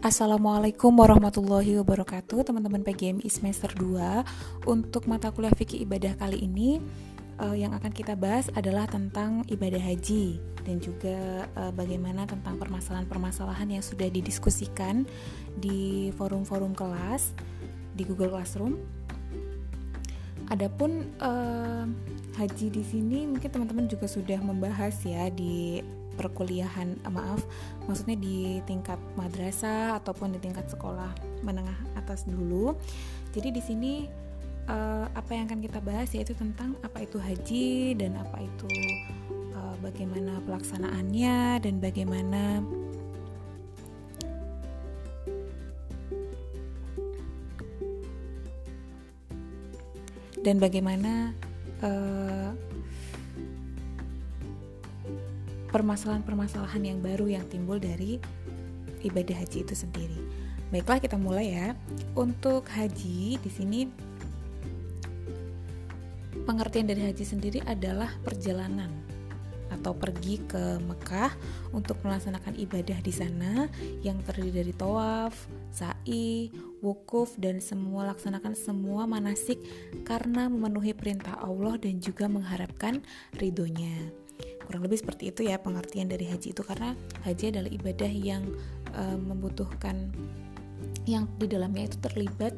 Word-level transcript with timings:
Assalamualaikum 0.00 0.96
warahmatullahi 0.96 1.76
wabarakatuh 1.76 2.48
Teman-teman 2.48 2.80
PGMI 2.80 3.28
semester 3.28 3.68
2 3.76 4.64
Untuk 4.64 5.04
mata 5.04 5.28
kuliah 5.28 5.52
fikih 5.52 5.84
ibadah 5.84 6.16
kali 6.16 6.40
ini 6.40 6.80
uh, 7.36 7.52
Yang 7.52 7.76
akan 7.76 7.92
kita 7.92 8.16
bahas 8.16 8.48
adalah 8.56 8.88
tentang 8.88 9.44
ibadah 9.52 9.76
haji 9.76 10.40
Dan 10.64 10.80
juga 10.80 11.44
uh, 11.52 11.68
bagaimana 11.76 12.24
tentang 12.24 12.56
permasalahan-permasalahan 12.56 13.76
yang 13.76 13.84
sudah 13.84 14.08
didiskusikan 14.08 15.04
Di 15.60 16.08
forum-forum 16.16 16.72
kelas 16.72 17.36
Di 17.92 18.00
Google 18.08 18.32
Classroom. 18.32 18.80
Adapun 20.48 21.12
uh, 21.20 21.84
haji 22.40 22.72
di 22.72 22.82
sini 22.88 23.28
mungkin 23.28 23.52
teman-teman 23.52 23.84
juga 23.84 24.08
sudah 24.08 24.40
membahas 24.40 24.96
ya 25.04 25.28
di 25.28 25.84
perkuliahan 26.20 27.00
eh, 27.00 27.12
maaf 27.12 27.40
maksudnya 27.88 28.20
di 28.20 28.60
tingkat 28.68 29.00
madrasah 29.16 29.96
ataupun 30.04 30.36
di 30.36 30.38
tingkat 30.44 30.68
sekolah 30.68 31.08
menengah 31.40 31.76
atas 31.96 32.28
dulu. 32.28 32.76
Jadi 33.32 33.48
di 33.56 33.62
sini 33.64 33.94
uh, 34.68 35.06
apa 35.16 35.30
yang 35.32 35.48
akan 35.48 35.60
kita 35.64 35.80
bahas 35.80 36.12
yaitu 36.12 36.36
tentang 36.36 36.76
apa 36.84 37.00
itu 37.00 37.16
haji 37.16 37.96
dan 37.96 38.18
apa 38.20 38.44
itu 38.44 38.68
uh, 39.56 39.74
bagaimana 39.80 40.42
pelaksanaannya 40.44 41.62
dan 41.64 41.74
bagaimana 41.80 42.60
dan 50.40 50.56
bagaimana 50.56 51.36
uh, 51.84 52.50
permasalahan-permasalahan 55.70 56.82
yang 56.82 56.98
baru 56.98 57.30
yang 57.30 57.44
timbul 57.48 57.78
dari 57.78 58.18
ibadah 59.06 59.36
haji 59.38 59.64
itu 59.64 59.74
sendiri. 59.74 60.20
Baiklah 60.70 61.02
kita 61.02 61.18
mulai 61.18 61.54
ya. 61.54 61.68
Untuk 62.14 62.66
haji 62.70 63.38
di 63.38 63.50
sini 63.50 63.90
pengertian 66.46 66.86
dari 66.86 67.02
haji 67.10 67.24
sendiri 67.26 67.58
adalah 67.66 68.10
perjalanan 68.22 68.90
atau 69.70 69.94
pergi 69.94 70.42
ke 70.50 70.82
Mekah 70.82 71.30
untuk 71.70 72.02
melaksanakan 72.02 72.58
ibadah 72.58 72.98
di 72.98 73.14
sana 73.14 73.70
yang 74.02 74.18
terdiri 74.26 74.50
dari 74.62 74.74
tawaf, 74.74 75.46
sa'i, 75.70 76.50
wukuf 76.82 77.38
dan 77.38 77.62
semua 77.62 78.10
laksanakan 78.10 78.58
semua 78.58 79.06
manasik 79.06 79.62
karena 80.02 80.50
memenuhi 80.50 80.90
perintah 80.90 81.38
Allah 81.38 81.78
dan 81.78 82.02
juga 82.02 82.26
mengharapkan 82.26 82.98
ridhonya 83.38 84.10
kurang 84.70 84.86
lebih 84.86 85.02
seperti 85.02 85.34
itu 85.34 85.50
ya 85.50 85.58
pengertian 85.58 86.06
dari 86.06 86.30
haji 86.30 86.54
itu. 86.54 86.62
Karena 86.62 86.94
haji 87.26 87.50
adalah 87.50 87.66
ibadah 87.74 88.12
yang 88.14 88.46
uh, 88.94 89.18
membutuhkan 89.18 90.14
yang 91.10 91.24
di 91.36 91.50
dalamnya 91.50 91.90
itu 91.90 91.98
terlibat 91.98 92.54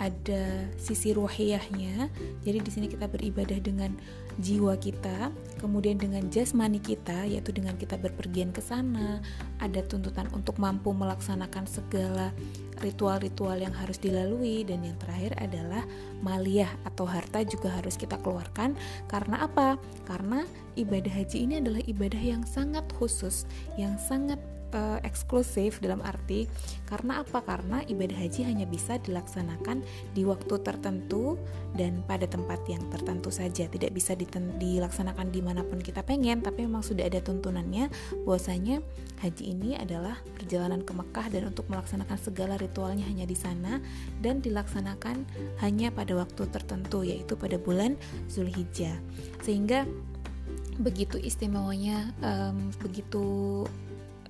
ada 0.00 0.66
sisi 0.80 1.12
ruhiyahnya. 1.12 2.08
Jadi 2.42 2.58
di 2.58 2.70
sini 2.72 2.86
kita 2.88 3.08
beribadah 3.08 3.58
dengan 3.60 3.92
jiwa 4.40 4.80
kita, 4.80 5.28
kemudian 5.60 6.00
dengan 6.00 6.24
jasmani 6.32 6.80
kita 6.80 7.28
yaitu 7.28 7.52
dengan 7.52 7.76
kita 7.76 8.00
berpergian 8.00 8.50
ke 8.50 8.64
sana, 8.64 9.20
ada 9.60 9.84
tuntutan 9.84 10.26
untuk 10.32 10.56
mampu 10.56 10.96
melaksanakan 10.96 11.68
segala 11.68 12.32
ritual-ritual 12.80 13.60
yang 13.60 13.76
harus 13.76 14.00
dilalui 14.00 14.64
dan 14.64 14.82
yang 14.82 14.96
terakhir 14.98 15.36
adalah 15.38 15.84
maliyah 16.24 16.72
atau 16.88 17.06
harta 17.06 17.44
juga 17.46 17.70
harus 17.70 17.94
kita 17.94 18.18
keluarkan 18.24 18.74
karena 19.06 19.44
apa? 19.44 19.76
Karena 20.08 20.42
ibadah 20.74 21.12
haji 21.12 21.46
ini 21.46 21.54
adalah 21.60 21.84
ibadah 21.84 22.18
yang 22.18 22.42
sangat 22.48 22.88
khusus, 22.96 23.44
yang 23.76 23.94
sangat 24.00 24.40
uh, 24.72 24.98
eksklusif 25.04 25.78
dalam 25.78 26.00
arti 26.02 26.48
karena 26.88 27.24
apa? 27.24 27.40
Karena 27.40 27.80
ibadah 27.88 28.16
haji 28.16 28.44
hanya 28.44 28.68
bisa 28.68 29.00
dilaksanakan 29.00 29.80
di 30.12 30.28
waktu 30.28 30.60
tertentu 30.60 31.40
dan 31.72 32.04
pada 32.04 32.28
tempat 32.28 32.60
yang 32.68 32.84
tertentu 32.92 33.32
saja, 33.32 33.64
tidak 33.64 33.96
bisa 33.96 34.12
dilaksanakan 34.60 35.32
di 35.32 35.40
mana 35.40 35.64
pun 35.64 35.80
kita 35.80 36.04
pengen. 36.04 36.44
Tapi 36.44 36.68
memang 36.68 36.84
sudah 36.84 37.08
ada 37.08 37.24
tuntunannya 37.24 37.88
bahwasanya 38.28 38.84
haji 39.24 39.56
ini 39.56 39.78
adalah 39.80 40.20
perjalanan 40.36 40.84
ke 40.84 40.92
Mekah 40.92 41.26
dan 41.32 41.48
untuk 41.48 41.64
melaksanakan 41.72 42.18
segala 42.20 42.60
ritualnya 42.60 43.08
hanya 43.08 43.24
di 43.24 43.36
sana 43.38 43.80
dan 44.20 44.44
dilaksanakan 44.44 45.24
hanya 45.64 45.88
pada 45.94 46.12
waktu 46.12 46.44
tertentu 46.52 47.06
yaitu 47.06 47.38
pada 47.40 47.56
bulan 47.56 47.96
Zulhijjah. 48.28 49.00
Sehingga 49.40 49.88
begitu 50.80 51.20
istimewanya 51.20 52.16
um, 52.24 52.72
begitu 52.80 53.64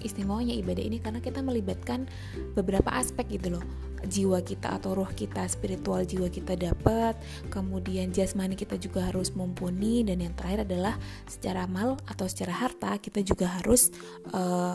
istimewanya 0.03 0.53
ibadah 0.59 0.83
ini 0.83 0.99
karena 0.99 1.23
kita 1.23 1.41
melibatkan 1.41 2.11
beberapa 2.53 2.91
aspek 2.93 3.39
gitu 3.39 3.59
loh 3.59 3.65
jiwa 4.03 4.43
kita 4.43 4.83
atau 4.83 4.99
roh 4.99 5.11
kita 5.15 5.47
spiritual 5.47 6.03
jiwa 6.03 6.27
kita 6.27 6.59
dapat 6.59 7.15
kemudian 7.55 8.11
jasmani 8.11 8.59
kita 8.59 8.75
juga 8.75 9.07
harus 9.07 9.31
mumpuni 9.33 10.03
dan 10.03 10.19
yang 10.19 10.35
terakhir 10.35 10.67
adalah 10.67 10.99
secara 11.31 11.71
mal 11.71 11.95
atau 12.11 12.27
secara 12.27 12.53
harta 12.53 12.99
kita 12.99 13.23
juga 13.23 13.47
harus 13.63 13.95
uh, 14.35 14.75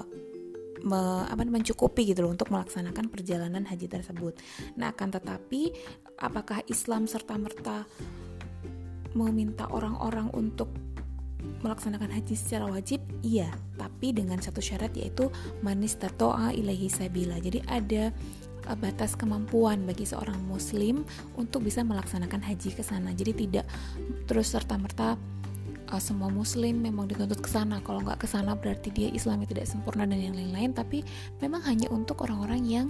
me, 0.84 1.02
apa 1.28 1.44
mencukupi 1.44 2.14
gitu 2.14 2.26
loh 2.26 2.32
untuk 2.34 2.54
melaksanakan 2.54 3.10
perjalanan 3.10 3.66
haji 3.66 3.88
tersebut. 3.90 4.38
Nah, 4.78 4.94
akan 4.94 5.10
tetapi 5.18 5.74
apakah 6.22 6.62
Islam 6.70 7.10
serta 7.10 7.36
merta 7.40 7.88
meminta 9.18 9.66
orang-orang 9.72 10.30
untuk 10.38 10.70
melaksanakan 11.62 12.12
haji 12.14 12.36
secara 12.36 12.66
wajib? 12.70 13.02
Iya 13.22 13.50
tapi 13.98 14.14
dengan 14.14 14.38
satu 14.38 14.62
syarat 14.62 14.94
yaitu 14.94 15.34
manis 15.66 15.98
tatoa 15.98 16.54
ilahi 16.54 16.86
sabila. 16.86 17.42
Jadi 17.42 17.66
ada 17.66 18.14
uh, 18.70 18.78
batas 18.78 19.18
kemampuan 19.18 19.90
bagi 19.90 20.06
seorang 20.06 20.38
muslim 20.46 21.02
untuk 21.34 21.66
bisa 21.66 21.82
melaksanakan 21.82 22.46
haji 22.46 22.78
ke 22.78 22.86
sana. 22.86 23.10
Jadi 23.18 23.48
tidak 23.48 23.66
terus 24.30 24.54
serta 24.54 24.78
merta 24.78 25.18
uh, 25.90 25.98
semua 25.98 26.30
muslim 26.30 26.78
memang 26.78 27.10
dituntut 27.10 27.42
ke 27.42 27.50
sana. 27.50 27.82
Kalau 27.82 28.06
nggak 28.06 28.22
ke 28.22 28.28
sana 28.30 28.54
berarti 28.54 28.94
dia 28.94 29.10
Islamnya 29.10 29.50
tidak 29.50 29.66
sempurna 29.66 30.06
dan 30.06 30.22
yang 30.22 30.38
lain-lain. 30.38 30.78
Tapi 30.78 31.02
memang 31.42 31.66
hanya 31.66 31.90
untuk 31.90 32.22
orang-orang 32.22 32.62
yang 32.70 32.88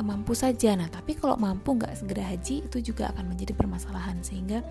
mampu 0.00 0.32
saja. 0.32 0.72
Nah 0.72 0.88
tapi 0.88 1.20
kalau 1.20 1.36
mampu 1.36 1.76
nggak 1.76 2.00
segera 2.00 2.24
haji 2.24 2.64
itu 2.64 2.80
juga 2.80 3.12
akan 3.12 3.28
menjadi 3.28 3.52
permasalahan. 3.52 4.24
Sehingga 4.24 4.64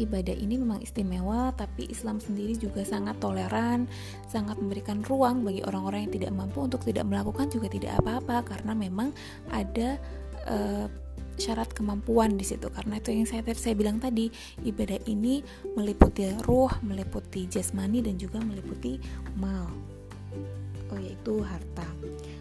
ibadah 0.00 0.32
ini 0.32 0.56
memang 0.56 0.80
istimewa, 0.80 1.52
tapi 1.52 1.86
Islam 1.92 2.18
sendiri 2.18 2.56
juga 2.56 2.80
sangat 2.82 3.20
toleran, 3.20 3.84
sangat 4.26 4.56
memberikan 4.56 5.04
ruang 5.04 5.44
bagi 5.44 5.60
orang-orang 5.62 6.08
yang 6.08 6.14
tidak 6.16 6.32
mampu 6.32 6.64
untuk 6.64 6.80
tidak 6.82 7.04
melakukan 7.04 7.52
juga 7.52 7.68
tidak 7.68 8.00
apa-apa 8.00 8.56
karena 8.56 8.72
memang 8.72 9.12
ada 9.52 10.00
uh, 10.48 10.86
syarat 11.40 11.72
kemampuan 11.72 12.36
di 12.36 12.44
situ. 12.44 12.68
Karena 12.68 13.00
itu 13.00 13.12
yang 13.12 13.28
saya 13.28 13.42
saya 13.56 13.74
bilang 13.76 13.96
tadi 13.96 14.28
ibadah 14.64 15.00
ini 15.08 15.40
meliputi 15.76 16.28
ruh, 16.44 16.70
meliputi 16.84 17.48
jasmani 17.48 18.04
dan 18.04 18.20
juga 18.20 18.40
meliputi 18.40 19.00
mal 19.40 19.89
yaitu 20.98 21.44
harta. 21.44 21.86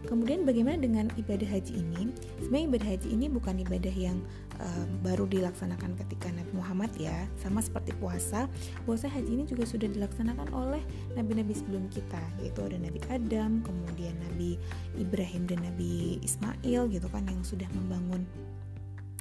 Kemudian 0.08 0.48
bagaimana 0.48 0.82
dengan 0.82 1.06
ibadah 1.20 1.46
haji 1.46 1.78
ini? 1.86 2.10
Sebenarnya 2.42 2.66
ibadah 2.74 2.88
haji 2.96 3.08
ini 3.14 3.26
bukan 3.30 3.56
ibadah 3.62 3.94
yang 3.94 4.18
uh, 4.58 4.86
baru 5.06 5.30
dilaksanakan 5.30 5.94
ketika 6.06 6.34
Nabi 6.34 6.52
Muhammad 6.56 6.92
ya, 6.98 7.30
sama 7.38 7.62
seperti 7.62 7.94
puasa. 8.00 8.50
Puasa 8.88 9.06
haji 9.12 9.30
ini 9.30 9.44
juga 9.46 9.68
sudah 9.70 9.86
dilaksanakan 9.86 10.50
oleh 10.56 10.82
nabi-nabi 11.14 11.54
sebelum 11.54 11.86
kita, 11.94 12.22
yaitu 12.42 12.64
ada 12.66 12.80
Nabi 12.80 13.00
Adam, 13.12 13.62
kemudian 13.62 14.18
Nabi 14.32 14.58
Ibrahim 14.98 15.46
dan 15.46 15.62
Nabi 15.62 16.18
Ismail 16.26 16.90
gitu 16.90 17.08
kan 17.12 17.28
yang 17.30 17.44
sudah 17.46 17.70
membangun 17.76 18.26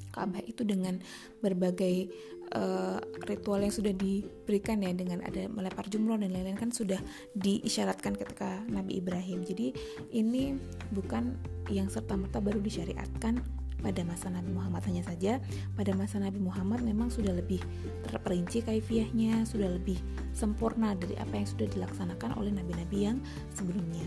Ka'bah 0.08 0.42
itu 0.42 0.66
dengan 0.66 0.98
berbagai 1.44 2.10
uh, 2.54 2.98
ritual 3.26 3.60
yang 3.60 3.74
sudah 3.74 3.92
diberikan 3.92 4.80
ya 4.80 4.92
dengan 4.94 5.24
ada 5.24 5.48
melempar 5.50 5.88
jumroh 5.90 6.16
dan 6.16 6.32
lain-lain 6.32 6.56
kan 6.56 6.70
sudah 6.72 6.98
diisyaratkan 7.36 8.16
ketika 8.16 8.62
Nabi 8.68 9.00
Ibrahim. 9.00 9.44
Jadi 9.44 9.74
ini 10.14 10.56
bukan 10.92 11.36
yang 11.68 11.92
serta 11.92 12.16
merta 12.16 12.40
baru 12.40 12.60
disyariatkan 12.62 13.40
pada 13.78 14.02
masa 14.02 14.26
Nabi 14.28 14.50
Muhammad 14.50 14.82
hanya 14.90 15.06
saja 15.06 15.38
pada 15.78 15.94
masa 15.94 16.18
Nabi 16.18 16.42
Muhammad 16.42 16.82
memang 16.82 17.14
sudah 17.14 17.30
lebih 17.30 17.62
terperinci 18.10 18.66
kaifiahnya 18.66 19.46
sudah 19.46 19.70
lebih 19.70 20.02
sempurna 20.34 20.98
dari 20.98 21.14
apa 21.14 21.38
yang 21.38 21.46
sudah 21.46 21.70
dilaksanakan 21.70 22.34
oleh 22.34 22.50
nabi-nabi 22.50 23.06
yang 23.06 23.22
sebelumnya 23.54 24.02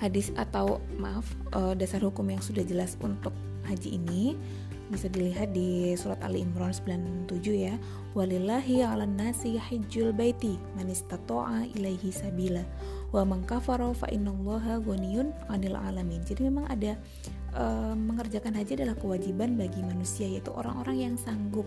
hadis 0.00 0.32
atau 0.34 0.80
maaf 0.96 1.28
eh, 1.54 1.76
dasar 1.76 2.02
hukum 2.02 2.26
yang 2.26 2.42
sudah 2.42 2.64
jelas 2.64 2.96
untuk 3.04 3.36
haji 3.68 4.00
ini 4.00 4.34
bisa 4.92 5.08
dilihat 5.08 5.56
di 5.56 5.96
surat 5.96 6.20
Ali 6.20 6.44
Imran 6.44 6.70
97 6.70 7.40
ya 7.56 7.74
walillahi 8.12 8.84
'alan 8.84 9.16
nasi 9.16 9.56
hajjul 9.56 10.12
baiti 10.12 10.60
man 10.76 10.92
istata'a 10.92 11.64
ilaihi 11.72 12.12
sabila 12.12 12.60
wa 13.10 13.24
man 13.24 13.40
kafara 13.48 13.88
fa 13.96 14.12
innallaha 14.12 14.84
'anil 15.48 15.76
alamin 15.80 16.20
jadi 16.28 16.52
memang 16.52 16.68
ada 16.68 17.00
uh, 17.56 17.96
mengerjakan 17.96 18.52
haji 18.52 18.84
adalah 18.84 18.96
kewajiban 19.00 19.56
bagi 19.56 19.80
manusia 19.80 20.28
yaitu 20.28 20.52
orang-orang 20.52 21.10
yang 21.10 21.14
sanggup 21.16 21.64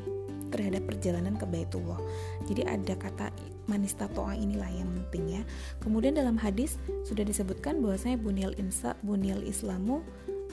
terhadap 0.54 0.88
perjalanan 0.88 1.36
ke 1.36 1.44
Baitullah. 1.44 2.00
Jadi 2.48 2.64
ada 2.64 2.94
kata 2.96 3.28
manista 3.68 4.08
toa 4.08 4.38
inilah 4.38 4.70
yang 4.72 4.88
penting 5.04 5.42
ya. 5.42 5.44
Kemudian 5.84 6.16
dalam 6.16 6.38
hadis 6.40 6.80
sudah 7.04 7.26
disebutkan 7.28 7.84
bahwasanya 7.84 8.22
bunil 8.22 8.56
insa 8.56 8.96
bunil 9.04 9.42
islamu 9.44 10.06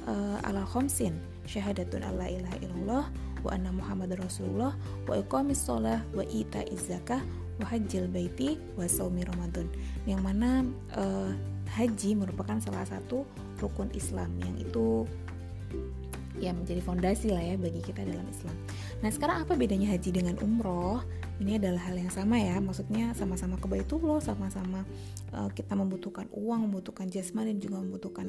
uh, 0.07 0.39
ala 0.47 0.63
khomsin 0.67 1.19
syahadatun 1.47 2.03
alla 2.07 2.27
ilaha 2.31 2.57
illallah 2.63 3.05
wa 3.43 3.51
anna 3.51 3.75
muhammad 3.75 4.15
rasulullah 4.19 4.75
wa 5.07 5.15
iqamis 5.19 5.67
sholah 5.67 5.99
wa 6.15 6.23
ita 6.31 6.63
zakah 6.79 7.23
wa 7.59 7.67
hajjil 7.67 8.07
baiti 8.07 8.57
wa 8.79 8.87
saumi 8.87 9.27
ramadan 9.27 9.67
yang 10.07 10.23
mana 10.23 10.63
uh, 10.95 11.31
haji 11.73 12.15
merupakan 12.15 12.61
salah 12.61 12.85
satu 12.87 13.25
rukun 13.59 13.89
Islam 13.97 14.31
yang 14.39 14.55
itu 14.61 15.09
ya 16.41 16.53
menjadi 16.53 16.81
fondasi 16.81 17.29
lah 17.33 17.45
ya 17.45 17.55
bagi 17.61 17.81
kita 17.85 18.09
dalam 18.09 18.25
Islam. 18.29 18.57
Nah 19.05 19.11
sekarang 19.13 19.45
apa 19.45 19.53
bedanya 19.53 19.93
haji 19.93 20.11
dengan 20.11 20.37
umroh? 20.41 21.05
Ini 21.43 21.59
adalah 21.59 21.91
hal 21.91 21.99
yang 21.99 22.13
sama 22.13 22.39
ya, 22.39 22.63
maksudnya 22.63 23.11
sama-sama 23.19 23.59
ke 23.59 23.67
Baitullah, 23.67 24.23
sama-sama 24.23 24.87
uh, 25.35 25.51
kita 25.51 25.75
membutuhkan 25.75 26.31
uang, 26.31 26.71
membutuhkan 26.71 27.11
jasmani 27.11 27.57
dan 27.57 27.61
juga 27.61 27.77
membutuhkan 27.83 28.27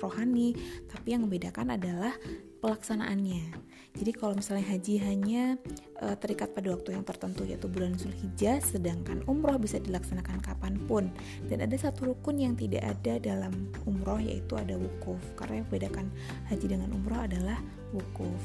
rohani. 0.00 0.56
Tapi 0.88 1.16
yang 1.16 1.26
membedakan 1.26 1.74
adalah 1.74 2.14
pelaksanaannya. 2.60 3.52
Jadi 3.96 4.12
kalau 4.12 4.36
misalnya 4.36 4.68
haji 4.68 5.00
hanya 5.00 5.56
e, 5.96 6.06
terikat 6.20 6.52
pada 6.52 6.68
waktu 6.68 6.92
yang 6.92 7.04
tertentu 7.06 7.48
yaitu 7.48 7.64
bulan 7.64 7.96
Zulhijjah, 7.96 8.60
sedangkan 8.60 9.24
umroh 9.24 9.56
bisa 9.56 9.80
dilaksanakan 9.80 10.44
kapan 10.44 10.76
pun. 10.84 11.08
Dan 11.48 11.64
ada 11.64 11.76
satu 11.80 12.12
rukun 12.12 12.36
yang 12.42 12.54
tidak 12.60 12.84
ada 12.84 13.16
dalam 13.16 13.72
umroh 13.88 14.20
yaitu 14.20 14.52
ada 14.60 14.76
wukuf. 14.76 15.20
Karena 15.40 15.64
yang 15.64 15.66
membedakan 15.72 16.06
haji 16.52 16.66
dengan 16.68 16.92
umroh 16.92 17.24
adalah 17.24 17.56
wukuf. 17.96 18.40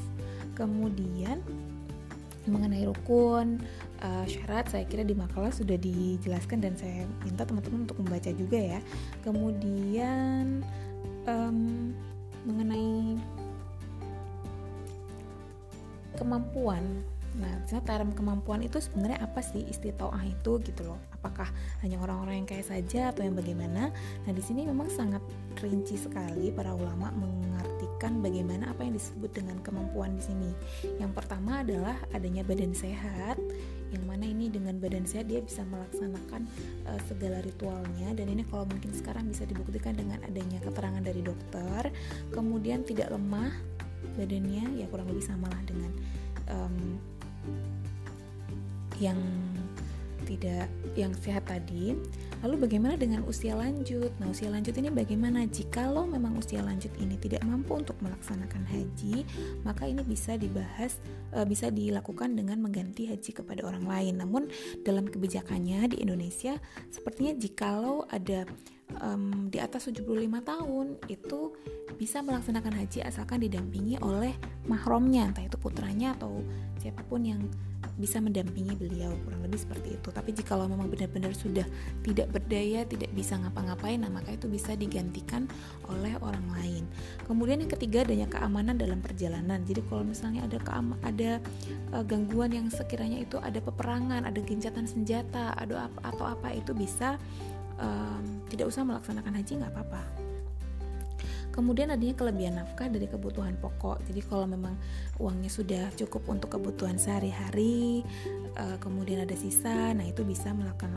Kemudian 0.56 1.44
mengenai 2.42 2.82
rukun 2.90 3.62
uh, 4.02 4.26
syarat 4.26 4.66
saya 4.66 4.82
kira 4.86 5.06
di 5.06 5.14
makalah 5.14 5.54
sudah 5.54 5.78
dijelaskan 5.78 6.58
dan 6.58 6.74
saya 6.74 7.06
minta 7.22 7.46
teman-teman 7.46 7.86
untuk 7.86 8.02
membaca 8.02 8.30
juga 8.34 8.58
ya. 8.58 8.80
Kemudian 9.22 10.66
um, 11.26 11.92
mengenai 12.46 13.18
kemampuan 16.18 16.82
Nah, 17.32 17.64
term 17.64 18.12
kemampuan 18.12 18.60
itu 18.60 18.76
sebenarnya 18.76 19.24
apa 19.24 19.40
sih 19.40 19.64
istitoah 19.64 20.20
itu 20.20 20.60
gitu 20.60 20.84
loh? 20.84 21.00
Apakah 21.16 21.48
hanya 21.80 21.96
orang-orang 22.04 22.44
yang 22.44 22.48
kaya 22.48 22.60
saja 22.60 23.08
atau 23.08 23.24
yang 23.24 23.32
bagaimana? 23.32 23.88
Nah, 24.28 24.32
di 24.36 24.42
sini 24.44 24.68
memang 24.68 24.92
sangat 24.92 25.24
rinci 25.64 25.96
sekali 25.96 26.52
para 26.52 26.76
ulama 26.76 27.08
mengartikan 27.16 28.20
bagaimana 28.20 28.76
apa 28.76 28.84
yang 28.84 28.92
disebut 28.92 29.32
dengan 29.32 29.56
kemampuan 29.64 30.12
di 30.12 30.22
sini. 30.28 30.50
Yang 31.00 31.12
pertama 31.16 31.64
adalah 31.64 31.96
adanya 32.12 32.44
badan 32.44 32.76
sehat, 32.76 33.40
yang 33.92 34.04
mana 34.08 34.24
ini 34.24 34.48
dengan 34.48 34.80
badan 34.80 35.04
sehat 35.04 35.28
dia 35.28 35.44
bisa 35.44 35.62
melaksanakan 35.68 36.48
uh, 36.88 37.00
segala 37.06 37.44
ritualnya 37.44 38.16
dan 38.16 38.26
ini 38.32 38.42
kalau 38.48 38.64
mungkin 38.64 38.90
sekarang 38.96 39.28
bisa 39.28 39.44
dibuktikan 39.44 39.92
dengan 39.92 40.18
adanya 40.24 40.58
keterangan 40.64 41.04
dari 41.04 41.20
dokter. 41.20 41.92
Kemudian 42.32 42.82
tidak 42.88 43.12
lemah 43.12 43.52
badannya 44.16 44.82
ya 44.82 44.86
kurang 44.90 45.08
lebih 45.12 45.24
samalah 45.24 45.62
dengan 45.68 45.92
um, 46.50 46.76
yang 48.98 49.18
tidak 50.32 50.72
yang 50.96 51.12
sehat 51.20 51.44
tadi. 51.44 51.92
Lalu 52.40 52.66
bagaimana 52.66 52.96
dengan 52.96 53.22
usia 53.28 53.52
lanjut? 53.52 54.10
Nah, 54.16 54.32
usia 54.32 54.48
lanjut 54.48 54.72
ini 54.74 54.88
bagaimana? 54.88 55.44
Jikalau 55.44 56.08
memang 56.08 56.40
usia 56.40 56.64
lanjut 56.64 56.90
ini 56.96 57.20
tidak 57.20 57.44
mampu 57.44 57.76
untuk 57.76 57.94
melaksanakan 58.00 58.64
haji, 58.64 59.28
maka 59.62 59.84
ini 59.84 60.00
bisa 60.02 60.40
dibahas 60.40 60.98
e, 61.30 61.44
bisa 61.44 61.68
dilakukan 61.68 62.32
dengan 62.32 62.58
mengganti 62.64 63.12
haji 63.12 63.30
kepada 63.36 63.62
orang 63.68 63.84
lain. 63.84 64.14
Namun 64.18 64.48
dalam 64.82 65.06
kebijakannya 65.06 65.92
di 65.92 66.00
Indonesia 66.00 66.56
sepertinya 66.88 67.36
jikalau 67.36 68.08
ada 68.08 68.48
um, 69.00 69.48
di 69.48 69.62
atas 69.62 69.88
75 69.88 70.04
tahun 70.42 70.86
itu 71.08 71.40
bisa 71.96 72.20
melaksanakan 72.20 72.82
haji 72.82 73.04
asalkan 73.04 73.40
didampingi 73.40 74.00
oleh 74.02 74.34
mahromnya 74.66 75.28
entah 75.28 75.44
itu 75.44 75.56
putranya 75.56 76.12
atau 76.18 76.42
siapa 76.80 77.00
pun 77.06 77.22
yang 77.22 77.42
bisa 78.00 78.18
mendampingi 78.20 78.76
beliau 78.76 79.12
kurang 79.24 79.44
lebih 79.44 79.60
seperti 79.60 79.96
itu. 79.96 80.08
Tapi 80.08 80.30
jika 80.32 80.56
lo 80.56 80.68
memang 80.68 80.88
benar-benar 80.88 81.36
sudah 81.36 81.64
tidak 82.04 82.28
berdaya 82.32 82.84
tidak 82.88 83.10
bisa 83.12 83.36
ngapa-ngapain 83.36 84.00
nah 84.00 84.08
maka 84.08 84.32
itu 84.34 84.48
bisa 84.48 84.72
digantikan 84.76 85.48
oleh 85.88 86.16
orang 86.20 86.44
lain. 86.56 86.84
Kemudian 87.28 87.62
yang 87.64 87.72
ketiga 87.72 88.04
adanya 88.04 88.28
keamanan 88.28 88.76
dalam 88.80 89.00
perjalanan. 89.04 89.62
Jadi 89.64 89.80
kalau 89.86 90.04
misalnya 90.04 90.44
ada 90.44 90.58
keama 90.60 90.96
ada 91.04 91.38
uh, 91.92 92.04
gangguan 92.04 92.52
yang 92.52 92.66
sekiranya 92.72 93.20
itu 93.20 93.36
ada 93.38 93.58
peperangan 93.60 94.24
ada 94.24 94.40
gencatan 94.40 94.88
senjata 94.88 95.54
ada 95.56 95.88
apa 95.88 96.00
atau 96.12 96.24
apa 96.28 96.48
itu 96.52 96.72
bisa 96.72 97.16
um, 97.78 98.42
tidak 98.48 98.68
usah 98.68 98.82
melaksanakan 98.84 99.32
haji 99.38 99.52
nggak 99.60 99.72
apa-apa 99.72 100.02
Kemudian 101.52 101.92
adanya 101.92 102.16
kelebihan 102.16 102.58
nafkah 102.58 102.88
dari 102.88 103.04
kebutuhan 103.04 103.60
pokok. 103.60 104.00
Jadi 104.08 104.20
kalau 104.24 104.48
memang 104.48 104.74
uangnya 105.20 105.52
sudah 105.52 105.92
cukup 105.94 106.24
untuk 106.32 106.56
kebutuhan 106.56 106.96
sehari-hari, 106.96 108.02
uh, 108.56 108.80
kemudian 108.80 109.22
ada 109.22 109.36
sisa, 109.36 109.92
nah 109.92 110.02
itu 110.02 110.24
bisa 110.24 110.50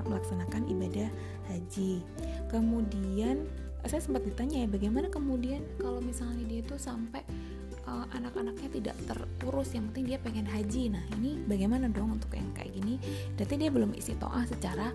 melaksanakan 0.07 0.63
ibadah 0.71 1.11
haji. 1.51 1.99
Kemudian 2.47 3.43
saya 3.85 4.01
sempat 4.01 4.25
ditanya 4.25 4.65
ya 4.65 4.67
bagaimana 4.67 5.07
kemudian 5.13 5.61
kalau 5.77 6.01
misalnya 6.01 6.41
dia 6.49 6.65
itu 6.65 6.73
sampai 6.79 7.21
uh, 7.85 8.05
anak-anaknya 8.17 8.69
tidak 8.81 8.95
terurus 9.05 9.69
yang 9.77 9.85
penting 9.93 10.15
dia 10.15 10.19
pengen 10.21 10.45
haji 10.49 10.89
nah 10.89 11.05
ini 11.21 11.37
bagaimana 11.45 11.85
dong 11.89 12.17
untuk 12.17 12.33
yang 12.33 12.49
kayak 12.57 12.73
gini 12.73 12.97
berarti 13.37 13.55
dia 13.61 13.69
belum 13.69 13.93
isi 13.93 14.17
toah 14.17 14.45
secara 14.49 14.89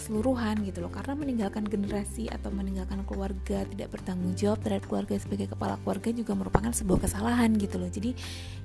keseluruhan 0.00 0.64
gitu 0.64 0.80
loh. 0.80 0.88
Karena 0.88 1.12
meninggalkan 1.12 1.68
generasi 1.68 2.32
atau 2.32 2.48
meninggalkan 2.48 3.04
keluarga 3.04 3.68
tidak 3.68 3.92
bertanggung 3.92 4.32
jawab 4.32 4.64
terhadap 4.64 4.88
keluarga 4.88 5.20
sebagai 5.20 5.52
kepala 5.52 5.76
keluarga 5.84 6.08
juga 6.16 6.32
merupakan 6.32 6.72
sebuah 6.72 7.04
kesalahan 7.04 7.52
gitu 7.60 7.76
loh. 7.76 7.92
Jadi 7.92 8.16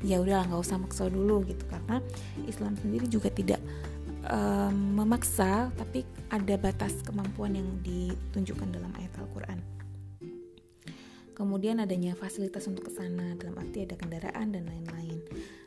ya 0.08 0.24
udahlah 0.24 0.48
nggak 0.48 0.64
usah 0.64 0.80
maksa 0.80 1.12
dulu 1.12 1.44
gitu. 1.44 1.68
Karena 1.68 2.00
Islam 2.48 2.80
sendiri 2.80 3.12
juga 3.12 3.28
tidak 3.28 3.60
um, 4.32 5.04
memaksa 5.04 5.70
tapi 5.76 6.08
ada 6.32 6.56
batas 6.56 7.04
kemampuan 7.04 7.60
yang 7.60 7.68
ditunjukkan 7.84 8.72
dalam 8.72 8.92
ayat 8.96 9.12
Al-Quran. 9.20 9.60
Kemudian 11.36 11.84
adanya 11.84 12.16
fasilitas 12.16 12.64
untuk 12.72 12.88
ke 12.88 12.92
sana 12.96 13.36
dalam 13.36 13.60
arti 13.60 13.84
ada 13.84 14.00
kendaraan 14.00 14.56
dan 14.56 14.64
lain-lain 14.72 14.95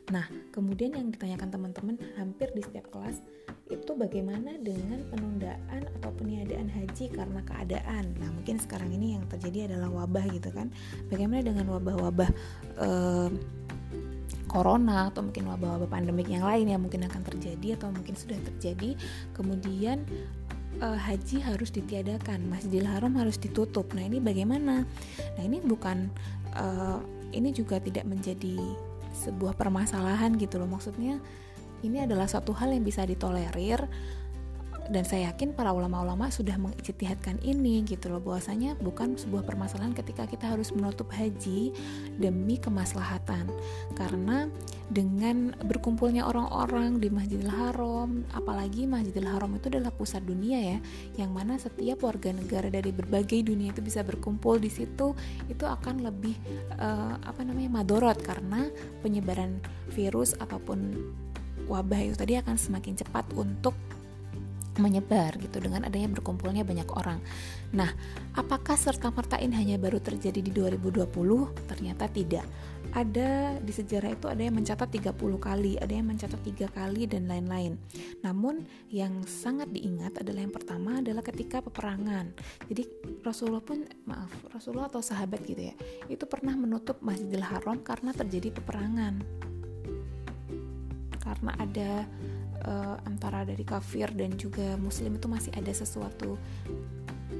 nah 0.09 0.25
kemudian 0.49 0.97
yang 0.97 1.13
ditanyakan 1.13 1.53
teman-teman 1.53 1.95
hampir 2.17 2.49
di 2.57 2.65
setiap 2.65 2.89
kelas 2.89 3.21
itu 3.69 3.93
bagaimana 3.93 4.57
dengan 4.57 4.97
penundaan 5.13 5.85
atau 6.01 6.09
peniadaan 6.17 6.65
haji 6.73 7.13
karena 7.13 7.37
keadaan. 7.45 8.17
Nah, 8.17 8.33
mungkin 8.33 8.57
sekarang 8.57 8.89
ini 8.89 9.13
yang 9.13 9.29
terjadi 9.29 9.69
adalah 9.69 9.93
wabah 9.93 10.25
gitu 10.33 10.49
kan. 10.49 10.73
Bagaimana 11.13 11.45
dengan 11.45 11.69
wabah-wabah 11.77 12.29
corona 14.49 15.13
atau 15.13 15.21
mungkin 15.21 15.45
wabah-wabah 15.45 15.85
pandemik 15.85 16.33
yang 16.33 16.41
lain 16.41 16.65
yang 16.65 16.81
mungkin 16.81 17.05
akan 17.05 17.21
terjadi 17.21 17.77
atau 17.77 17.93
mungkin 17.93 18.17
sudah 18.17 18.41
terjadi. 18.41 18.97
Kemudian 19.37 20.01
haji 20.81 21.37
harus 21.37 21.69
ditiadakan, 21.69 22.49
Masjidil 22.49 22.89
Haram 22.89 23.13
harus 23.21 23.37
ditutup. 23.37 23.93
Nah, 23.93 24.01
ini 24.01 24.17
bagaimana? 24.17 24.81
Nah, 25.37 25.43
ini 25.45 25.61
bukan 25.61 26.09
ini 27.29 27.53
juga 27.53 27.77
tidak 27.77 28.09
menjadi 28.09 28.57
sebuah 29.13 29.57
permasalahan 29.57 30.35
gitu 30.37 30.61
loh. 30.61 30.69
Maksudnya 30.69 31.17
ini 31.85 32.03
adalah 32.03 32.27
suatu 32.27 32.51
hal 32.55 32.75
yang 32.75 32.83
bisa 32.83 33.07
ditolerir 33.07 33.79
dan 34.89 35.05
saya 35.05 35.29
yakin 35.29 35.53
para 35.53 35.69
ulama-ulama 35.69 36.33
sudah 36.33 36.57
mengijtihadkan 36.57 37.37
ini 37.45 37.85
gitu 37.85 38.09
loh. 38.09 38.17
Bahwasanya 38.17 38.73
bukan 38.81 39.15
sebuah 39.15 39.45
permasalahan 39.45 39.93
ketika 39.93 40.25
kita 40.25 40.49
harus 40.49 40.73
menutup 40.73 41.13
haji 41.13 41.71
demi 42.17 42.57
kemaslahatan. 42.57 43.45
Karena 43.93 44.49
dengan 44.89 45.53
berkumpulnya 45.61 46.25
orang-orang 46.25 46.97
di 46.97 47.13
Masjidil 47.13 47.53
Haram 47.53 48.25
apalagi 48.33 48.89
Masjidil 48.89 49.29
Haram 49.29 49.53
itu 49.53 49.69
adalah 49.69 49.93
pusat 49.93 50.25
dunia 50.25 50.57
ya 50.57 50.77
yang 51.21 51.29
mana 51.29 51.61
setiap 51.61 52.01
warga 52.01 52.33
negara 52.33 52.73
dari 52.73 52.89
berbagai 52.89 53.45
dunia 53.45 53.69
itu 53.69 53.85
bisa 53.85 54.01
berkumpul 54.01 54.57
di 54.57 54.73
situ 54.73 55.13
itu 55.45 55.63
akan 55.69 56.01
lebih 56.01 56.33
uh, 56.81 57.21
apa 57.21 57.45
namanya 57.45 57.81
madorot. 57.81 58.17
Karena 58.25 58.65
penyebaran 59.05 59.61
virus 59.93 60.33
ataupun 60.33 60.97
wabah 61.69 62.01
itu 62.01 62.17
tadi 62.17 62.33
akan 62.41 62.57
semakin 62.57 62.97
cepat 62.97 63.29
untuk 63.37 63.77
menyebar 64.79 65.35
gitu 65.37 65.59
dengan 65.59 65.85
adanya 65.85 66.09
berkumpulnya 66.09 66.63
banyak 66.63 66.89
orang. 66.95 67.19
Nah, 67.75 67.91
apakah 68.33 68.73
serta 68.79 69.13
merta 69.13 69.37
ini 69.37 69.53
hanya 69.53 69.75
baru 69.77 70.01
terjadi 70.01 70.39
di 70.41 70.49
2020? 70.49 71.05
Ternyata 71.67 72.09
tidak. 72.09 72.45
Ada 72.89 73.61
di 73.61 73.69
sejarah 73.69 74.17
itu 74.17 74.25
ada 74.25 74.41
yang 74.41 74.57
mencatat 74.57 74.89
30 74.89 75.13
kali, 75.37 75.77
ada 75.77 75.93
yang 75.93 76.09
mencatat 76.09 76.41
tiga 76.41 76.65
kali 76.73 77.05
dan 77.05 77.29
lain-lain. 77.29 77.77
Namun 78.25 78.65
yang 78.89 79.21
sangat 79.29 79.69
diingat 79.69 80.17
adalah 80.25 80.41
yang 80.41 80.55
pertama 80.55 80.97
adalah 80.97 81.21
ketika 81.21 81.61
peperangan. 81.61 82.33
Jadi 82.65 82.89
Rasulullah 83.21 83.61
pun 83.61 83.85
maaf, 84.09 84.33
Rasulullah 84.49 84.89
atau 84.89 85.05
sahabat 85.05 85.45
gitu 85.45 85.69
ya, 85.69 85.75
itu 86.09 86.25
pernah 86.25 86.57
menutup 86.57 86.97
Masjidil 87.05 87.45
Haram 87.45 87.77
karena 87.85 88.09
terjadi 88.09 88.49
peperangan 88.57 89.21
karena 91.29 91.51
ada 91.61 91.91
uh, 92.65 92.97
antara 93.07 93.45
dari 93.47 93.61
kafir 93.63 94.11
dan 94.15 94.35
juga 94.35 94.75
muslim 94.79 95.15
itu 95.15 95.27
masih 95.27 95.51
ada 95.55 95.71
sesuatu 95.71 96.39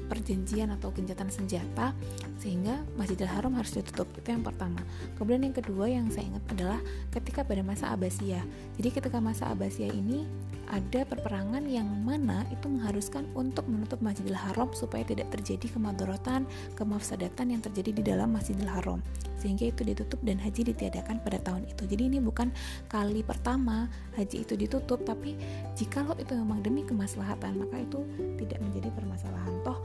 perjanjian 0.09 0.73
atau 0.73 0.89
gencatan 0.89 1.29
senjata 1.29 1.93
sehingga 2.41 2.81
Masjidil 2.97 3.29
Haram 3.29 3.53
harus 3.53 3.73
ditutup. 3.73 4.09
Itu 4.17 4.33
yang 4.33 4.41
pertama. 4.41 4.81
Kemudian 5.17 5.45
yang 5.49 5.55
kedua 5.55 5.85
yang 5.85 6.09
saya 6.09 6.29
ingat 6.29 6.43
adalah 6.49 6.79
ketika 7.13 7.45
pada 7.45 7.61
masa 7.61 7.93
Abbasiyah. 7.93 8.41
Jadi 8.77 8.89
ketika 8.89 9.21
masa 9.21 9.53
Abbasiyah 9.53 9.93
ini 9.93 10.25
ada 10.69 11.01
perperangan 11.01 11.65
yang 11.65 11.89
mana 12.05 12.45
itu 12.53 12.69
mengharuskan 12.69 13.25
untuk 13.33 13.65
menutup 13.65 13.97
Masjidil 14.05 14.37
Haram 14.37 14.69
supaya 14.77 15.01
tidak 15.01 15.33
terjadi 15.33 15.65
kemadorotan, 15.73 16.45
kemafsadatan 16.77 17.57
yang 17.57 17.61
terjadi 17.61 17.89
di 17.89 18.03
dalam 18.05 18.33
Masjidil 18.33 18.69
Haram. 18.69 19.01
Sehingga 19.39 19.71
itu 19.71 19.81
ditutup 19.87 20.19
dan 20.21 20.37
haji 20.37 20.75
ditiadakan 20.75 21.23
pada 21.23 21.39
tahun 21.39 21.65
itu. 21.65 21.87
Jadi 21.87 22.11
ini 22.11 22.19
bukan 22.19 22.51
kali 22.91 23.23
pertama 23.23 23.87
haji 24.19 24.43
itu 24.43 24.53
ditutup, 24.59 25.01
tapi 25.07 25.39
jikalau 25.79 26.15
itu 26.19 26.35
memang 26.35 26.59
demi 26.59 26.83
kemaslahatan, 26.83 27.63
maka 27.63 27.79
itu 27.79 28.03
tidak 28.35 28.59
menjadi 28.59 28.91
permasalahan. 28.91 29.53
Toh 29.63 29.79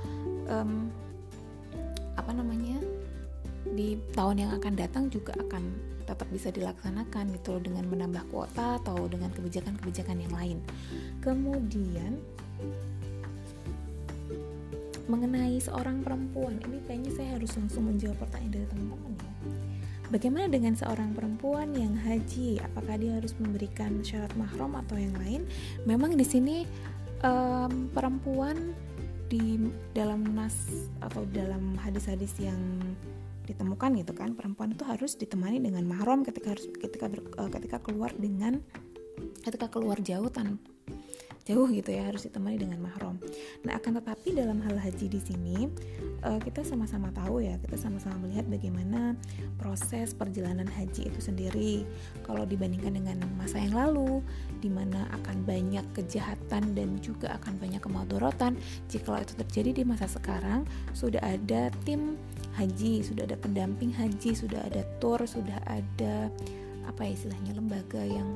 um, 0.50 0.90
apa 2.18 2.30
namanya? 2.34 2.78
di 3.75 3.96
tahun 4.12 4.44
yang 4.44 4.50
akan 4.61 4.73
datang 4.76 5.04
juga 5.08 5.34
akan 5.34 5.73
tetap 6.04 6.28
bisa 6.28 6.52
dilaksanakan 6.52 7.32
gitu 7.32 7.56
loh 7.56 7.62
dengan 7.64 7.84
menambah 7.88 8.28
kuota 8.28 8.76
atau 8.84 9.08
dengan 9.08 9.32
kebijakan-kebijakan 9.32 10.20
yang 10.20 10.34
lain. 10.37 10.58
Kemudian 11.25 12.20
mengenai 15.08 15.56
seorang 15.61 16.04
perempuan, 16.04 16.61
ini 16.68 16.80
kayaknya 16.84 17.12
saya 17.12 17.28
harus 17.40 17.52
langsung 17.56 17.88
menjawab 17.88 18.20
pertanyaan 18.20 18.52
dari 18.52 18.66
teman-teman. 18.68 19.13
Bagaimana 20.14 20.47
dengan 20.47 20.78
seorang 20.78 21.11
perempuan 21.11 21.75
yang 21.75 21.99
haji? 21.99 22.62
Apakah 22.62 23.02
dia 23.02 23.18
harus 23.18 23.35
memberikan 23.35 23.99
syarat 23.99 24.30
mahram 24.38 24.78
atau 24.78 24.94
yang 24.94 25.11
lain? 25.18 25.42
Memang 25.90 26.14
di 26.14 26.23
sini 26.23 26.62
um, 27.26 27.90
perempuan 27.90 28.78
di 29.26 29.59
dalam 29.90 30.23
nas 30.30 30.54
atau 31.02 31.26
dalam 31.35 31.75
hadis-hadis 31.83 32.30
yang 32.38 32.54
ditemukan 33.42 34.06
gitu 34.06 34.14
kan 34.14 34.38
perempuan 34.38 34.78
itu 34.78 34.87
harus 34.87 35.18
ditemani 35.18 35.59
dengan 35.59 35.83
mahram 35.83 36.23
ketika 36.23 36.54
harus 36.54 36.71
ketika 36.78 37.11
ber, 37.11 37.21
uh, 37.35 37.50
ketika 37.50 37.83
keluar 37.83 38.14
dengan 38.14 38.62
ketika 39.42 39.66
keluar 39.66 39.99
jauh 39.99 40.30
tan 40.30 40.62
jauh 41.42 41.66
gitu 41.75 41.90
ya 41.90 42.06
harus 42.06 42.23
ditemani 42.23 42.62
dengan 42.62 42.78
mahram. 42.87 43.13
Nah 43.64 43.76
akan 43.78 44.00
tetapi 44.00 44.36
dalam 44.36 44.60
hal 44.64 44.76
haji 44.76 45.06
di 45.08 45.20
sini 45.20 45.68
uh, 46.24 46.40
kita 46.40 46.64
sama-sama 46.64 47.12
tahu 47.12 47.44
ya 47.44 47.56
kita 47.60 47.76
sama-sama 47.76 48.24
melihat 48.24 48.48
bagaimana 48.48 49.14
proses 49.60 50.12
perjalanan 50.16 50.66
haji 50.66 51.08
itu 51.12 51.20
sendiri. 51.20 51.84
Kalau 52.24 52.48
dibandingkan 52.48 52.96
dengan 52.96 53.18
masa 53.36 53.60
yang 53.60 53.76
lalu, 53.76 54.24
di 54.58 54.72
mana 54.72 55.06
akan 55.20 55.44
banyak 55.44 55.84
kejahatan 55.92 56.72
dan 56.72 56.98
juga 57.04 57.36
akan 57.40 57.60
banyak 57.60 57.80
kemadorotan. 57.80 58.56
Jika 58.88 59.20
itu 59.20 59.34
terjadi 59.44 59.70
di 59.80 59.82
masa 59.84 60.08
sekarang, 60.08 60.64
sudah 60.96 61.20
ada 61.22 61.68
tim 61.84 62.16
haji, 62.56 63.02
sudah 63.02 63.26
ada 63.26 63.36
pendamping 63.38 63.90
haji, 63.92 64.32
sudah 64.32 64.62
ada 64.64 64.82
tour, 65.02 65.20
sudah 65.26 65.58
ada 65.66 66.30
apa 66.84 67.00
ya 67.08 67.16
istilahnya 67.16 67.52
lembaga 67.56 68.02
yang 68.04 68.28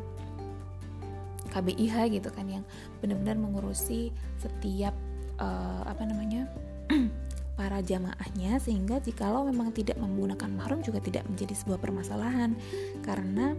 KBIH 1.50 2.20
gitu 2.20 2.28
kan 2.30 2.46
yang 2.46 2.64
benar-benar 3.00 3.36
mengurusi 3.40 4.12
setiap 4.38 4.94
uh, 5.40 5.82
apa 5.88 6.04
namanya 6.04 6.46
para 7.58 7.82
jamaahnya 7.82 8.62
sehingga 8.62 9.02
jikalau 9.02 9.42
memang 9.42 9.74
tidak 9.74 9.98
menggunakan 9.98 10.46
mahram 10.54 10.78
juga 10.78 11.02
tidak 11.02 11.26
menjadi 11.26 11.58
sebuah 11.58 11.82
permasalahan. 11.82 12.54
Karena 13.02 13.58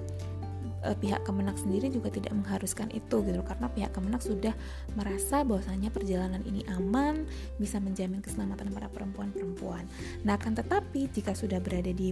uh, 0.84 0.96
pihak 0.98 1.24
Kemenak 1.28 1.58
sendiri 1.60 1.92
juga 1.92 2.12
tidak 2.14 2.34
mengharuskan 2.36 2.90
itu 2.92 3.22
gitu 3.24 3.42
karena 3.44 3.68
pihak 3.72 3.92
Kemenak 3.92 4.22
sudah 4.24 4.54
merasa 4.96 5.44
bahwasanya 5.44 5.90
perjalanan 5.92 6.42
ini 6.48 6.64
aman 6.72 7.28
bisa 7.58 7.78
menjamin 7.80 8.24
keselamatan 8.24 8.72
para 8.72 8.88
perempuan-perempuan. 8.92 9.86
Nah, 10.24 10.36
akan 10.40 10.60
tetapi 10.60 11.12
jika 11.12 11.36
sudah 11.36 11.60
berada 11.60 11.92
di 11.92 12.12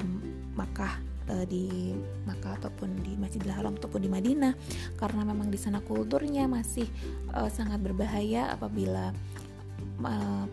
Makkah 0.56 1.00
uh, 1.32 1.46
di 1.48 1.96
Makkah 2.26 2.60
ataupun 2.64 3.04
di 3.04 3.14
Masjidil 3.20 3.54
Haram 3.54 3.76
ataupun 3.76 4.02
di 4.04 4.10
Madinah 4.12 4.54
karena 4.96 5.22
memang 5.24 5.52
di 5.52 5.60
sana 5.60 5.84
kulturnya 5.84 6.48
masih 6.48 6.88
uh, 7.36 7.52
sangat 7.52 7.80
berbahaya 7.84 8.52
apabila 8.52 9.12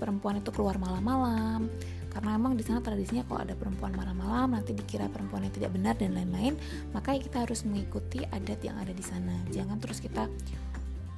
perempuan 0.00 0.40
itu 0.40 0.48
keluar 0.48 0.80
malam-malam 0.80 1.68
karena 2.14 2.38
emang 2.38 2.54
di 2.54 2.62
sana 2.62 2.78
tradisinya 2.78 3.26
kalau 3.26 3.42
ada 3.42 3.58
perempuan 3.58 3.90
malam-malam 3.98 4.54
nanti 4.54 4.70
dikira 4.70 5.10
perempuan 5.10 5.42
yang 5.42 5.54
tidak 5.54 5.74
benar 5.74 5.98
dan 5.98 6.14
lain-lain 6.14 6.54
maka 6.94 7.18
kita 7.18 7.42
harus 7.42 7.66
mengikuti 7.66 8.22
adat 8.30 8.62
yang 8.62 8.78
ada 8.78 8.94
di 8.94 9.02
sana. 9.02 9.34
Jangan 9.50 9.82
terus 9.82 9.98
kita 9.98 10.30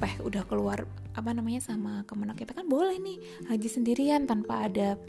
peh 0.01 0.15
udah 0.25 0.45
keluar 0.49 0.89
apa 1.17 1.31
namanya 1.33 1.61
sama 1.65 2.05
kemenak 2.05 2.37
kita 2.37 2.53
kan 2.53 2.69
boleh 2.69 3.01
nih 3.01 3.17
haji 3.49 3.69
sendirian 3.69 4.29
tanpa 4.29 4.69
ada 4.69 5.01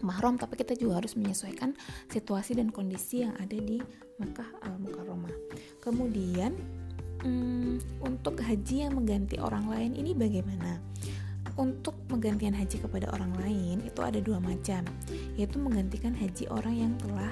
mahram 0.00 0.40
tapi 0.40 0.56
kita 0.56 0.72
juga 0.76 1.04
harus 1.04 1.12
menyesuaikan 1.16 1.76
situasi 2.08 2.56
dan 2.56 2.72
kondisi 2.72 3.24
yang 3.24 3.36
ada 3.36 3.56
di 3.56 3.80
Makkah 4.20 4.48
al 4.64 4.76
Mukarramah. 4.80 5.32
Kemudian 5.80 6.56
hmm, 7.24 8.04
untuk 8.04 8.40
haji 8.40 8.88
yang 8.88 8.96
mengganti 8.96 9.40
orang 9.40 9.68
lain 9.68 9.92
ini 9.96 10.12
bagaimana 10.12 10.80
untuk 11.60 11.92
menggantikan 12.08 12.56
haji 12.56 12.80
kepada 12.80 13.12
orang 13.12 13.36
lain 13.44 13.84
itu 13.84 14.00
ada 14.00 14.16
dua 14.16 14.40
macam, 14.40 14.80
yaitu 15.36 15.60
menggantikan 15.60 16.16
haji 16.16 16.48
orang 16.48 16.72
yang 16.72 16.92
telah 16.96 17.28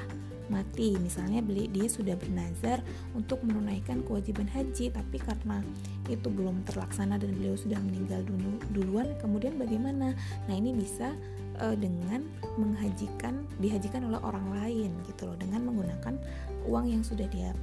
mati. 0.53 1.01
Misalnya 1.01 1.41
beli 1.41 1.69
dia 1.73 1.89
sudah 1.89 2.13
bernazar 2.13 2.85
untuk 3.17 3.41
menunaikan 3.41 4.05
kewajiban 4.05 4.45
haji, 4.53 4.93
tapi 4.93 5.17
karena 5.17 5.65
itu 6.13 6.29
belum 6.29 6.61
terlaksana 6.69 7.17
dan 7.17 7.33
beliau 7.41 7.57
sudah 7.57 7.81
meninggal 7.81 8.21
dulu, 8.29 8.53
duluan, 8.77 9.09
kemudian 9.17 9.57
bagaimana? 9.57 10.13
Nah 10.45 10.55
ini 10.55 10.77
bisa 10.77 11.17
uh, 11.65 11.77
dengan 11.77 12.29
menghajikan 12.61 13.49
dihajikan 13.57 14.05
oleh 14.13 14.21
orang 14.21 14.45
lain 14.61 14.93
gitu 15.09 15.25
loh, 15.25 15.37
dengan 15.41 15.65
menggunakan 15.65 16.21
uang 16.69 16.85
yang 16.93 17.01
sudah 17.01 17.25
dia 17.33 17.57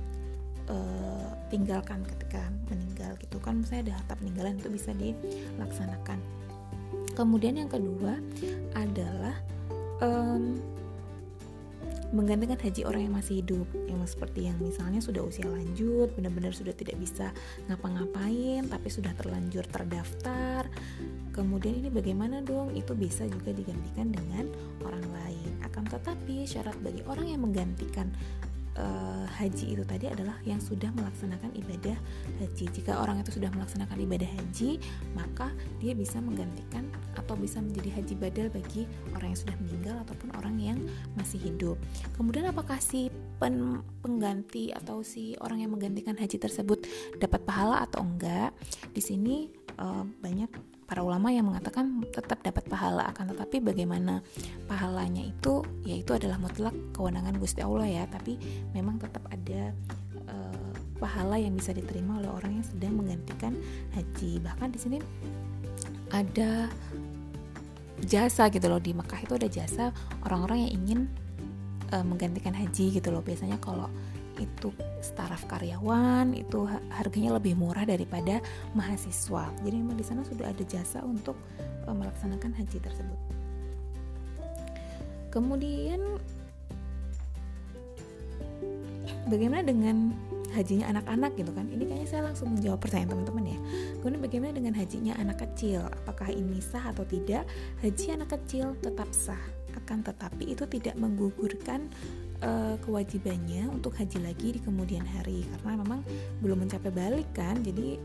uh, 0.70 1.30
tinggalkan 1.54 2.02
ketika 2.06 2.42
meninggal 2.74 3.14
gitu 3.22 3.38
kan. 3.38 3.62
Saya 3.66 3.86
ada 3.86 4.02
harta 4.02 4.14
peninggalan 4.18 4.58
itu 4.58 4.70
bisa 4.70 4.94
dilaksanakan 4.98 6.45
kemudian 7.16 7.56
yang 7.58 7.72
kedua 7.72 8.20
adalah 8.76 9.40
um, 10.04 10.60
menggantikan 12.14 12.56
haji 12.56 12.86
orang 12.88 13.10
yang 13.10 13.16
masih 13.18 13.44
hidup 13.44 13.68
yang 13.90 14.00
seperti 14.06 14.48
yang 14.48 14.56
misalnya 14.62 15.02
sudah 15.02 15.26
usia 15.26 15.44
lanjut 15.50 16.14
benar-benar 16.14 16.54
sudah 16.54 16.72
tidak 16.72 16.96
bisa 17.02 17.34
ngapa-ngapain 17.68 18.70
tapi 18.70 18.88
sudah 18.88 19.12
terlanjur 19.18 19.66
terdaftar. 19.68 20.70
Kemudian 21.36 21.84
ini 21.84 21.90
bagaimana 21.92 22.40
dong? 22.40 22.72
Itu 22.72 22.96
bisa 22.96 23.28
juga 23.28 23.52
digantikan 23.52 24.14
dengan 24.14 24.48
orang 24.86 25.04
lain. 25.12 25.50
Akan 25.68 25.84
tetapi 25.84 26.48
syarat 26.48 26.78
bagi 26.80 27.04
orang 27.10 27.28
yang 27.28 27.42
menggantikan 27.44 28.08
uh, 28.80 29.26
haji 29.40 29.76
itu 29.76 29.84
tadi 29.84 30.08
adalah 30.08 30.36
yang 30.48 30.60
sudah 30.60 30.92
melaksanakan 30.96 31.52
ibadah 31.56 31.98
haji. 32.40 32.66
Jika 32.72 33.00
orang 33.00 33.20
itu 33.24 33.36
sudah 33.36 33.52
melaksanakan 33.52 33.98
ibadah 34.04 34.30
haji, 34.30 34.80
maka 35.16 35.52
dia 35.80 35.96
bisa 35.96 36.20
menggantikan 36.20 36.88
atau 37.16 37.36
bisa 37.36 37.60
menjadi 37.60 38.00
haji 38.00 38.14
badal 38.16 38.48
bagi 38.52 38.84
orang 39.16 39.34
yang 39.34 39.40
sudah 39.40 39.56
meninggal 39.64 39.96
ataupun 40.08 40.30
orang 40.38 40.56
yang 40.60 40.80
masih 41.16 41.40
hidup. 41.42 41.80
Kemudian 42.16 42.48
apakah 42.52 42.80
si 42.80 43.12
pen 43.40 43.84
pengganti 44.00 44.72
atau 44.72 45.04
si 45.04 45.36
orang 45.44 45.64
yang 45.64 45.72
menggantikan 45.76 46.16
haji 46.16 46.40
tersebut 46.40 46.88
dapat 47.20 47.42
pahala 47.44 47.84
atau 47.84 48.04
enggak? 48.04 48.56
Di 48.92 49.02
sini 49.04 49.52
uh, 49.80 50.04
banyak 50.04 50.75
para 50.86 51.02
ulama 51.02 51.34
yang 51.34 51.50
mengatakan 51.50 52.06
tetap 52.14 52.46
dapat 52.46 52.62
pahala 52.70 53.10
akan 53.10 53.34
tetapi 53.34 53.58
bagaimana 53.58 54.22
pahalanya 54.70 55.26
itu 55.26 55.66
yaitu 55.82 56.14
adalah 56.14 56.38
mutlak 56.38 56.74
kewenangan 56.94 57.36
Gusti 57.42 57.66
Allah 57.66 57.90
ya. 57.90 58.04
Tapi 58.06 58.38
memang 58.72 59.02
tetap 59.02 59.26
ada 59.34 59.74
uh, 60.30 60.72
pahala 61.02 61.42
yang 61.42 61.58
bisa 61.58 61.74
diterima 61.74 62.22
oleh 62.22 62.30
orang 62.30 62.62
yang 62.62 62.66
sedang 62.66 62.94
menggantikan 63.02 63.58
haji. 63.98 64.38
Bahkan 64.46 64.70
di 64.70 64.80
sini 64.80 64.98
ada 66.14 66.70
jasa 68.06 68.48
gitu 68.54 68.70
loh. 68.70 68.78
Di 68.78 68.94
Mekah 68.94 69.20
itu 69.26 69.34
ada 69.34 69.50
jasa 69.50 69.90
orang-orang 70.22 70.70
yang 70.70 70.72
ingin 70.86 71.00
uh, 71.92 72.06
menggantikan 72.06 72.54
haji 72.54 72.94
gitu 72.94 73.10
loh. 73.10 73.26
Biasanya 73.26 73.58
kalau 73.58 73.90
itu 74.40 74.70
staraf 75.00 75.48
karyawan 75.48 76.34
itu 76.36 76.68
harganya 76.92 77.38
lebih 77.38 77.56
murah 77.58 77.84
daripada 77.88 78.40
mahasiswa. 78.74 79.52
Jadi 79.64 79.76
memang 79.76 79.98
di 79.98 80.06
sana 80.06 80.22
sudah 80.26 80.52
ada 80.52 80.64
jasa 80.66 81.02
untuk 81.06 81.38
uh, 81.86 81.96
melaksanakan 81.96 82.52
haji 82.56 82.78
tersebut. 82.82 83.20
Kemudian 85.32 86.00
bagaimana 89.28 89.68
dengan 89.68 90.16
hajinya 90.56 90.96
anak-anak 90.96 91.36
gitu 91.36 91.52
kan? 91.52 91.68
Ini 91.68 91.84
kayaknya 91.84 92.08
saya 92.08 92.22
langsung 92.32 92.56
menjawab 92.56 92.80
pertanyaan 92.80 93.12
teman-teman 93.12 93.46
ya. 93.52 93.60
Kemudian 94.00 94.22
bagaimana 94.24 94.52
dengan 94.56 94.74
hajinya 94.80 95.14
anak 95.20 95.38
kecil? 95.44 95.84
Apakah 96.04 96.32
ini 96.32 96.64
sah 96.64 96.96
atau 96.96 97.04
tidak? 97.04 97.44
Haji 97.84 98.06
anak 98.16 98.32
kecil 98.40 98.80
tetap 98.80 99.12
sah 99.12 99.65
akan 99.84 100.06
tetapi 100.06 100.56
itu 100.56 100.64
tidak 100.68 100.96
menggugurkan 100.96 101.92
uh, 102.42 102.76
kewajibannya 102.84 103.68
untuk 103.70 103.96
haji 104.00 104.24
lagi 104.24 104.56
di 104.56 104.60
kemudian 104.64 105.04
hari. 105.04 105.44
Karena 105.44 105.84
memang 105.84 106.02
belum 106.40 106.66
mencapai 106.66 106.92
balik 106.92 107.28
kan 107.36 107.60
jadi 107.62 108.00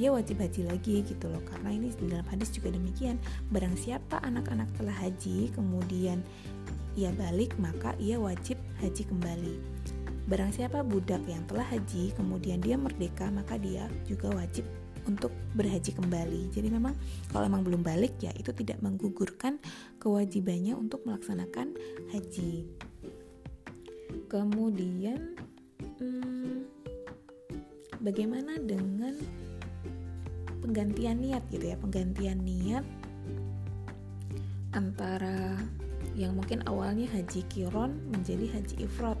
dia 0.00 0.08
wajib 0.08 0.40
haji 0.40 0.64
lagi 0.64 1.04
gitu 1.04 1.28
loh. 1.28 1.42
Karena 1.44 1.76
ini 1.76 1.92
di 1.92 2.08
dalam 2.08 2.26
hadis 2.28 2.48
juga 2.52 2.72
demikian 2.72 3.20
barang 3.52 3.76
siapa 3.76 4.20
anak-anak 4.24 4.68
telah 4.80 4.96
haji 4.96 5.52
kemudian 5.52 6.24
ia 6.98 7.12
balik 7.14 7.54
maka 7.60 7.94
ia 8.00 8.16
wajib 8.16 8.56
haji 8.80 9.02
kembali. 9.06 9.54
Barang 10.30 10.54
siapa 10.54 10.86
budak 10.86 11.26
yang 11.26 11.42
telah 11.50 11.66
haji 11.66 12.14
kemudian 12.14 12.62
dia 12.62 12.78
merdeka 12.78 13.28
maka 13.34 13.58
dia 13.58 13.90
juga 14.06 14.30
wajib 14.30 14.62
untuk 15.06 15.32
berhaji 15.54 15.94
kembali. 15.94 16.50
Jadi 16.52 16.68
memang 16.72 16.96
kalau 17.30 17.46
memang 17.46 17.62
belum 17.62 17.82
balik 17.84 18.16
ya 18.20 18.32
itu 18.36 18.50
tidak 18.56 18.80
menggugurkan 18.82 19.60
kewajibannya 20.02 20.74
untuk 20.74 21.04
melaksanakan 21.04 21.76
haji. 22.12 22.66
Kemudian 24.26 25.38
hmm, 26.00 26.66
bagaimana 28.02 28.58
dengan 28.58 29.14
penggantian 30.64 31.20
niat 31.20 31.44
gitu 31.52 31.70
ya? 31.70 31.76
Penggantian 31.78 32.40
niat 32.42 32.84
antara 34.70 35.58
yang 36.18 36.34
mungkin 36.34 36.62
awalnya 36.66 37.06
haji 37.10 37.46
kiron 37.46 37.98
menjadi 38.10 38.50
haji 38.58 38.86
ifrod 38.86 39.19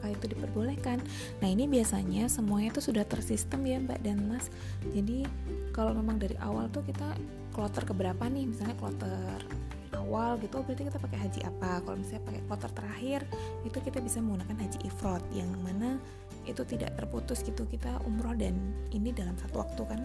apakah 0.00 0.16
itu 0.16 0.32
diperbolehkan. 0.32 0.98
Nah 1.44 1.48
ini 1.52 1.68
biasanya 1.68 2.32
semuanya 2.32 2.72
itu 2.72 2.80
sudah 2.80 3.04
tersistem 3.04 3.60
ya 3.68 3.76
mbak 3.76 4.00
dan 4.00 4.24
mas. 4.24 4.48
Jadi 4.96 5.28
kalau 5.76 5.92
memang 5.92 6.16
dari 6.16 6.40
awal 6.40 6.72
tuh 6.72 6.80
kita 6.88 7.12
kloter 7.52 7.84
keberapa 7.84 8.24
nih? 8.32 8.48
Misalnya 8.48 8.80
kloter 8.80 9.44
awal 10.00 10.40
gitu 10.40 10.56
oh, 10.56 10.64
berarti 10.64 10.88
kita 10.88 10.96
pakai 10.96 11.18
haji 11.28 11.40
apa? 11.44 11.84
Kalau 11.84 12.00
misalnya 12.00 12.24
pakai 12.24 12.42
kloter 12.48 12.70
terakhir 12.72 13.20
itu 13.68 13.78
kita 13.84 14.00
bisa 14.00 14.24
menggunakan 14.24 14.56
haji 14.56 14.78
ifrod 14.88 15.20
yang 15.36 15.52
mana 15.60 16.00
itu 16.48 16.64
tidak 16.64 16.96
terputus 16.96 17.44
gitu 17.44 17.68
kita 17.68 18.00
umroh 18.08 18.32
dan 18.32 18.56
ini 18.96 19.12
dalam 19.12 19.36
satu 19.36 19.60
waktu 19.60 19.82
kan 19.84 20.00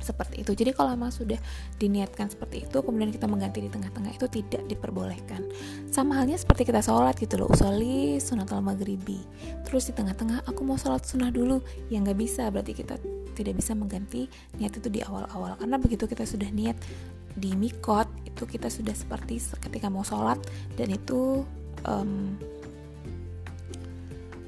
seperti 0.00 0.42
itu. 0.42 0.52
Jadi 0.54 0.70
kalau 0.74 0.94
memang 0.94 1.10
sudah 1.12 1.38
diniatkan 1.76 2.30
seperti 2.30 2.66
itu, 2.66 2.78
kemudian 2.80 3.10
kita 3.10 3.26
mengganti 3.26 3.64
di 3.64 3.70
tengah-tengah 3.70 4.14
itu 4.14 4.26
tidak 4.30 4.62
diperbolehkan. 4.66 5.44
Sama 5.90 6.18
halnya 6.18 6.38
seperti 6.38 6.66
kita 6.68 6.82
sholat 6.82 7.18
gitu 7.18 7.38
loh, 7.38 7.50
usoli 7.50 8.18
sunat 8.22 8.50
al 8.54 8.62
maghribi. 8.64 9.20
Terus 9.66 9.90
di 9.90 9.92
tengah-tengah 9.94 10.46
aku 10.46 10.60
mau 10.62 10.78
sholat 10.80 11.04
sunnah 11.04 11.30
dulu, 11.30 11.62
ya 11.92 12.00
nggak 12.00 12.18
bisa. 12.18 12.48
Berarti 12.48 12.72
kita 12.74 12.96
tidak 13.34 13.54
bisa 13.58 13.76
mengganti 13.76 14.26
niat 14.58 14.74
itu 14.74 14.88
di 14.90 15.00
awal-awal. 15.04 15.54
Karena 15.58 15.76
begitu 15.78 16.04
kita 16.10 16.26
sudah 16.26 16.50
niat 16.50 16.78
di 17.38 17.54
mikot, 17.54 18.10
itu 18.26 18.42
kita 18.46 18.66
sudah 18.66 18.94
seperti 18.94 19.38
ketika 19.62 19.86
mau 19.86 20.02
sholat 20.02 20.38
dan 20.74 20.90
itu 20.90 21.46
um, 21.86 22.34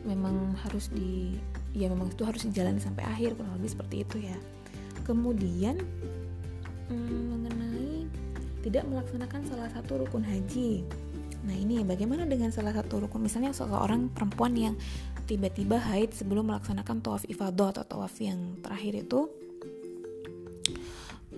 memang 0.06 0.56
harus 0.66 0.90
di 0.90 1.36
ya 1.76 1.86
memang 1.86 2.10
itu 2.10 2.26
harus 2.26 2.42
dijalani 2.42 2.82
sampai 2.82 3.06
akhir 3.06 3.38
kurang 3.38 3.54
lebih 3.60 3.70
seperti 3.70 3.96
itu 4.02 4.16
ya 4.26 4.36
kemudian 5.10 5.74
hmm, 6.86 7.22
mengenai 7.34 8.06
tidak 8.62 8.86
melaksanakan 8.86 9.42
salah 9.50 9.66
satu 9.74 10.06
rukun 10.06 10.22
haji. 10.22 10.86
Nah 11.42 11.56
ini 11.58 11.82
bagaimana 11.82 12.30
dengan 12.30 12.54
salah 12.54 12.70
satu 12.70 13.02
rukun? 13.02 13.26
Misalnya 13.26 13.50
seorang 13.50 14.06
perempuan 14.14 14.54
yang 14.54 14.78
tiba-tiba 15.26 15.82
haid 15.82 16.14
sebelum 16.14 16.54
melaksanakan 16.54 17.02
tawaf 17.02 17.26
ifadah 17.26 17.74
atau 17.74 17.82
tawaf 17.82 18.14
yang 18.22 18.62
terakhir 18.62 19.02
itu 19.02 19.26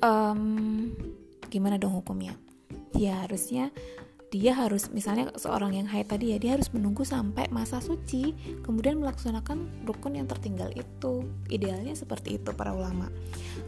um, 0.04 0.92
gimana 1.48 1.80
dong 1.80 1.96
hukumnya? 1.96 2.36
Ya 2.92 3.24
harusnya 3.24 3.72
dia 4.32 4.56
harus 4.56 4.88
misalnya 4.88 5.28
seorang 5.36 5.76
yang 5.76 5.84
haid 5.92 6.08
tadi 6.08 6.32
ya 6.32 6.40
dia 6.40 6.56
harus 6.56 6.72
menunggu 6.72 7.04
sampai 7.04 7.52
masa 7.52 7.84
suci 7.84 8.32
kemudian 8.64 8.96
melaksanakan 8.96 9.84
rukun 9.84 10.16
yang 10.16 10.24
tertinggal 10.24 10.72
itu. 10.72 11.28
Idealnya 11.52 11.92
seperti 11.92 12.40
itu 12.40 12.48
para 12.56 12.72
ulama. 12.72 13.12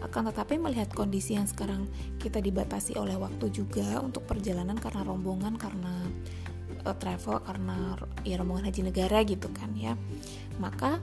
Akan 0.01 0.25
tetapi 0.25 0.57
melihat 0.57 0.89
kondisi 0.97 1.37
yang 1.37 1.45
sekarang 1.45 1.85
kita 2.17 2.41
dibatasi 2.41 2.97
oleh 2.97 3.13
waktu 3.21 3.53
juga 3.53 4.01
untuk 4.01 4.25
perjalanan 4.25 4.81
karena 4.81 5.05
rombongan 5.05 5.61
karena 5.61 6.01
uh, 6.89 6.97
travel 6.97 7.45
karena 7.45 8.01
ya 8.25 8.41
rombongan 8.41 8.73
haji 8.73 8.89
negara 8.89 9.21
gitu 9.21 9.53
kan 9.53 9.69
ya. 9.77 9.93
Maka 10.57 10.97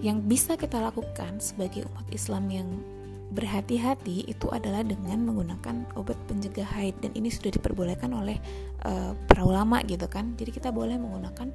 yang 0.00 0.24
bisa 0.24 0.56
kita 0.56 0.80
lakukan 0.80 1.36
sebagai 1.44 1.84
umat 1.92 2.08
Islam 2.08 2.48
yang 2.48 2.68
berhati-hati 3.30 4.26
itu 4.26 4.50
adalah 4.50 4.82
dengan 4.82 5.22
menggunakan 5.22 5.86
obat 5.94 6.18
pencegah 6.26 6.66
haid. 6.66 6.98
Dan 6.98 7.14
ini 7.14 7.30
sudah 7.30 7.54
diperbolehkan 7.54 8.10
oleh 8.10 8.36
uh, 8.84 9.14
para 9.30 9.46
ulama 9.46 9.80
gitu 9.86 10.06
kan. 10.10 10.34
Jadi 10.34 10.50
kita 10.50 10.74
boleh 10.74 10.98
menggunakan 10.98 11.54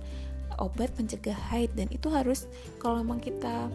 obat 0.59 0.95
pencegah 0.95 1.35
haid. 1.51 1.75
Dan 1.75 1.91
itu 1.91 2.07
harus 2.07 2.47
kalau 2.79 3.03
memang 3.03 3.19
kita 3.19 3.67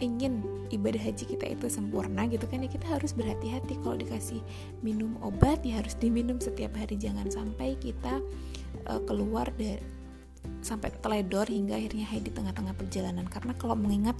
ingin 0.00 0.40
ibadah 0.72 0.96
haji 0.96 1.28
kita 1.28 1.44
itu 1.44 1.68
sempurna 1.68 2.24
gitu 2.24 2.48
kan 2.48 2.64
ya 2.64 2.72
kita 2.72 2.88
harus 2.88 3.12
berhati-hati. 3.12 3.76
Kalau 3.84 4.00
dikasih 4.00 4.40
minum 4.80 5.20
obat 5.20 5.60
ya 5.60 5.84
harus 5.84 5.92
diminum 6.00 6.40
setiap 6.40 6.72
hari. 6.72 6.96
Jangan 6.96 7.28
sampai 7.28 7.76
kita 7.76 8.24
uh, 8.88 9.00
keluar 9.04 9.52
dari 9.60 9.99
sampai 10.60 10.92
teledor 11.00 11.48
hingga 11.48 11.76
akhirnya 11.76 12.06
haid 12.08 12.28
di 12.28 12.32
tengah-tengah 12.32 12.76
perjalanan 12.76 13.26
karena 13.26 13.52
kalau 13.56 13.74
mengingat 13.76 14.16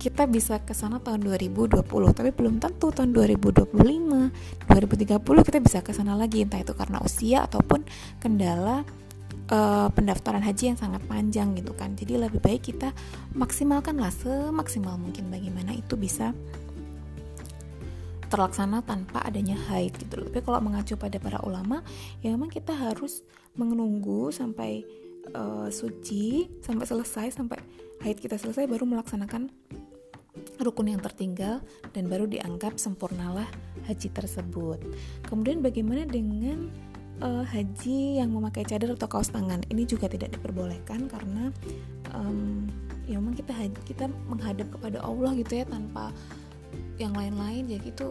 kita 0.00 0.24
bisa 0.24 0.60
ke 0.64 0.72
sana 0.72 1.00
tahun 1.00 1.24
2020 1.24 1.84
tapi 2.12 2.30
belum 2.32 2.60
tentu 2.60 2.90
tahun 2.90 3.12
2025 3.12 3.72
2030 3.74 5.48
kita 5.48 5.58
bisa 5.60 5.78
ke 5.84 5.92
sana 5.92 6.16
lagi 6.16 6.44
entah 6.44 6.60
itu 6.60 6.72
karena 6.72 6.98
usia 7.04 7.44
ataupun 7.44 7.84
kendala 8.18 8.82
uh, 9.52 9.88
pendaftaran 9.92 10.40
haji 10.40 10.74
yang 10.74 10.78
sangat 10.80 11.04
panjang 11.04 11.52
gitu 11.56 11.76
kan 11.76 11.92
jadi 11.92 12.28
lebih 12.28 12.40
baik 12.40 12.72
kita 12.72 12.96
maksimalkanlah 13.36 14.12
semaksimal 14.12 14.96
mungkin 14.96 15.28
bagaimana 15.28 15.76
itu 15.76 16.00
bisa 16.00 16.32
terlaksana 18.34 18.82
tanpa 18.82 19.22
adanya 19.22 19.54
haid 19.70 19.94
gitu. 19.94 20.18
Tapi 20.18 20.42
kalau 20.42 20.58
mengacu 20.58 20.98
pada 20.98 21.22
para 21.22 21.38
ulama, 21.46 21.86
ya 22.18 22.34
memang 22.34 22.50
kita 22.50 22.74
harus 22.74 23.22
menunggu 23.54 24.34
sampai 24.34 24.82
uh, 25.32 25.68
suci 25.72 26.48
sampai 26.60 26.84
selesai 26.84 27.26
sampai 27.32 27.58
haid 28.04 28.20
kita 28.20 28.36
selesai 28.36 28.68
baru 28.68 28.84
melaksanakan 28.84 29.48
rukun 30.60 30.90
yang 30.90 31.02
tertinggal 31.02 31.64
dan 31.96 32.06
baru 32.06 32.28
dianggap 32.28 32.76
sempurnalah 32.78 33.46
haji 33.88 34.08
tersebut. 34.12 34.78
Kemudian 35.26 35.64
bagaimana 35.64 36.06
dengan 36.06 36.70
uh, 37.22 37.42
haji 37.42 38.22
yang 38.22 38.30
memakai 38.30 38.66
cadar 38.66 38.94
atau 38.94 39.08
kaos 39.10 39.30
tangan? 39.30 39.62
Ini 39.70 39.82
juga 39.88 40.06
tidak 40.06 40.34
diperbolehkan 40.36 41.10
karena 41.10 41.50
um, 42.14 42.66
ya 43.04 43.18
memang 43.18 43.36
kita 43.36 43.52
haji, 43.52 43.78
kita 43.84 44.08
menghadap 44.28 44.68
kepada 44.74 45.02
Allah 45.02 45.34
gitu 45.38 45.62
ya 45.62 45.64
tanpa 45.66 46.14
yang 46.98 47.14
lain-lain 47.14 47.66
jadi 47.66 47.86
itu 47.90 48.08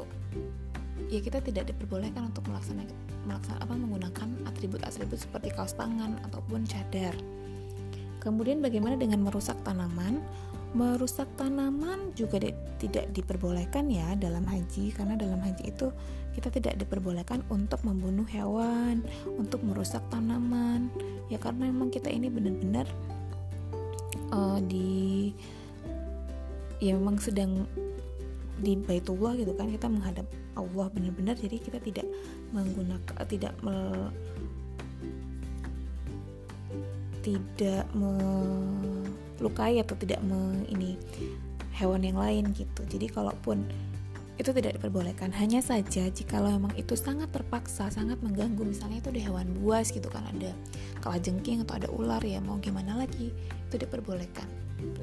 ya 1.10 1.20
kita 1.20 1.40
tidak 1.44 1.72
diperbolehkan 1.74 2.30
untuk 2.30 2.46
melaksanakan 2.48 2.96
melaksanakan 3.24 3.64
apa 3.64 3.74
menggunakan 3.80 4.30
atribut-atribut 4.52 5.20
seperti 5.20 5.50
kaos 5.56 5.76
tangan 5.76 6.20
ataupun 6.28 6.68
cadar. 6.68 7.16
Kemudian 8.20 8.64
bagaimana 8.64 8.96
dengan 8.96 9.24
merusak 9.24 9.60
tanaman? 9.68 10.24
Merusak 10.74 11.30
tanaman 11.38 12.16
juga 12.18 12.42
di, 12.42 12.50
tidak 12.82 13.12
diperbolehkan 13.14 13.92
ya 13.92 14.16
dalam 14.18 14.48
haji 14.48 14.90
karena 14.96 15.14
dalam 15.20 15.38
haji 15.38 15.70
itu 15.70 15.92
kita 16.34 16.50
tidak 16.50 16.82
diperbolehkan 16.82 17.46
untuk 17.54 17.84
membunuh 17.86 18.26
hewan, 18.26 19.06
untuk 19.38 19.62
merusak 19.62 20.02
tanaman. 20.10 20.90
Ya 21.30 21.38
karena 21.38 21.70
memang 21.70 21.94
kita 21.94 22.10
ini 22.10 22.32
benar-benar 22.32 22.88
uh, 24.34 24.60
di 24.66 25.30
ya 26.82 26.98
memang 26.98 27.22
sedang 27.22 27.70
di 28.64 28.80
Baitullah 28.80 29.36
gitu 29.36 29.52
kan 29.60 29.68
kita 29.68 29.92
menghadap 29.92 30.24
Allah 30.56 30.88
benar-benar 30.90 31.36
jadi 31.36 31.60
kita 31.60 31.84
tidak 31.84 32.08
menggunakan 32.56 33.28
tidak 33.28 33.54
me, 33.60 33.76
tidak 37.20 37.84
melukai 37.96 39.84
atau 39.84 39.96
tidak 40.00 40.24
me, 40.24 40.64
ini 40.72 40.96
hewan 41.76 42.06
yang 42.06 42.22
lain 42.22 42.54
gitu. 42.54 42.86
Jadi 42.86 43.10
kalaupun 43.10 43.66
itu 44.34 44.50
tidak 44.50 44.82
diperbolehkan 44.82 45.30
hanya 45.30 45.62
saja 45.62 46.10
jika 46.10 46.42
memang 46.42 46.74
itu 46.74 46.98
sangat 46.98 47.30
terpaksa 47.30 47.94
sangat 47.94 48.18
mengganggu 48.26 48.66
misalnya 48.66 48.98
itu 48.98 49.14
ada 49.14 49.22
hewan 49.30 49.46
buas 49.62 49.94
gitu 49.94 50.10
kan 50.10 50.26
ada 50.26 50.50
kalajengking 51.06 51.62
atau 51.62 51.78
ada 51.78 51.86
ular 51.94 52.18
ya 52.26 52.42
mau 52.42 52.58
gimana 52.58 52.98
lagi 52.98 53.30
itu 53.70 53.76
diperbolehkan 53.78 54.50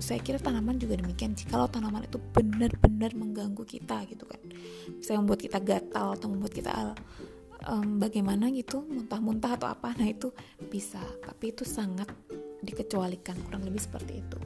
saya 0.00 0.20
kira 0.20 0.40
tanaman 0.40 0.80
juga 0.80 0.98
demikian 0.98 1.36
kalau 1.48 1.68
tanaman 1.68 2.04
itu 2.04 2.18
benar-benar 2.32 3.12
mengganggu 3.16 3.64
kita 3.64 4.04
gitu 4.08 4.24
kan. 4.24 4.40
Bisa 4.96 5.16
membuat 5.16 5.40
kita 5.44 5.58
gatal 5.60 6.16
atau 6.16 6.26
membuat 6.28 6.52
kita 6.52 6.94
um, 7.68 8.00
bagaimana 8.00 8.48
gitu 8.52 8.84
muntah-muntah 8.84 9.56
atau 9.60 9.68
apa 9.68 9.92
nah 9.96 10.08
itu 10.08 10.32
bisa. 10.68 11.00
Tapi 11.24 11.52
itu 11.52 11.64
sangat 11.68 12.08
dikecualikan 12.60 13.40
kurang 13.48 13.64
lebih 13.64 13.80
seperti 13.80 14.20
itu 14.20 14.38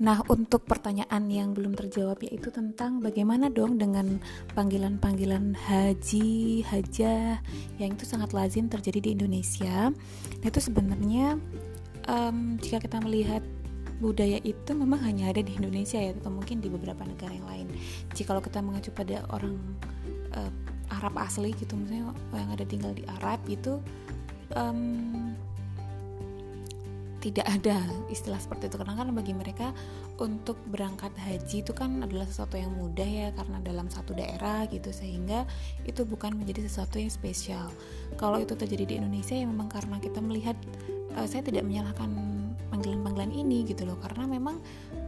Nah, 0.00 0.24
untuk 0.32 0.64
pertanyaan 0.64 1.28
yang 1.28 1.52
belum 1.52 1.76
terjawab 1.76 2.24
yaitu 2.24 2.48
tentang 2.48 3.04
bagaimana 3.04 3.52
dong 3.52 3.76
dengan 3.76 4.16
panggilan-panggilan 4.56 5.52
haji, 5.52 6.64
hajah 6.64 7.44
yang 7.76 7.92
itu 7.92 8.08
sangat 8.08 8.32
lazim 8.32 8.72
terjadi 8.72 9.04
di 9.04 9.10
Indonesia. 9.12 9.92
Nah, 10.40 10.46
itu 10.48 10.56
sebenarnya 10.56 11.36
um, 12.08 12.56
jika 12.64 12.80
kita 12.80 12.96
melihat 13.04 13.44
budaya 14.00 14.40
itu 14.40 14.72
memang 14.72 15.04
hanya 15.04 15.28
ada 15.36 15.44
di 15.44 15.52
Indonesia 15.60 16.00
ya 16.00 16.16
atau 16.16 16.32
mungkin 16.32 16.64
di 16.64 16.72
beberapa 16.72 17.04
negara 17.04 17.36
yang 17.36 17.44
lain. 17.44 17.68
Jika 18.16 18.32
kalau 18.32 18.40
kita 18.40 18.64
mengacu 18.64 18.88
pada 18.96 19.20
orang 19.28 19.60
uh, 20.32 20.48
Arab 20.96 21.20
asli 21.20 21.52
gitu, 21.60 21.76
misalnya 21.76 22.16
yang 22.32 22.50
ada 22.50 22.64
tinggal 22.64 22.96
di 22.96 23.04
Arab 23.20 23.44
itu 23.52 23.76
um, 24.56 25.36
tidak 27.20 27.46
ada 27.46 27.76
istilah 28.08 28.40
seperti 28.40 28.72
itu. 28.72 28.76
Karena 28.80 28.96
kan 28.96 29.12
bagi 29.12 29.36
mereka 29.36 29.76
untuk 30.16 30.56
berangkat 30.72 31.12
haji 31.20 31.60
itu 31.62 31.72
kan 31.76 32.00
adalah 32.00 32.24
sesuatu 32.24 32.56
yang 32.56 32.72
mudah 32.74 33.06
ya 33.06 33.28
karena 33.36 33.60
dalam 33.60 33.86
satu 33.92 34.16
daerah 34.16 34.64
gitu. 34.72 34.90
Sehingga 34.90 35.44
itu 35.84 36.02
bukan 36.08 36.34
menjadi 36.34 36.66
sesuatu 36.66 36.96
yang 36.96 37.12
spesial. 37.12 37.68
Kalau 38.16 38.40
itu 38.40 38.56
terjadi 38.56 38.84
di 38.88 38.94
Indonesia 38.98 39.36
ya 39.36 39.44
memang 39.44 39.68
karena 39.68 40.00
kita 40.00 40.18
melihat 40.24 40.56
uh, 41.14 41.28
saya 41.28 41.44
tidak 41.44 41.62
menyalahkan 41.68 42.08
panggilan-panggilan 42.72 43.30
ini 43.36 43.68
gitu 43.68 43.84
loh. 43.84 44.00
Karena 44.00 44.24
memang 44.24 44.58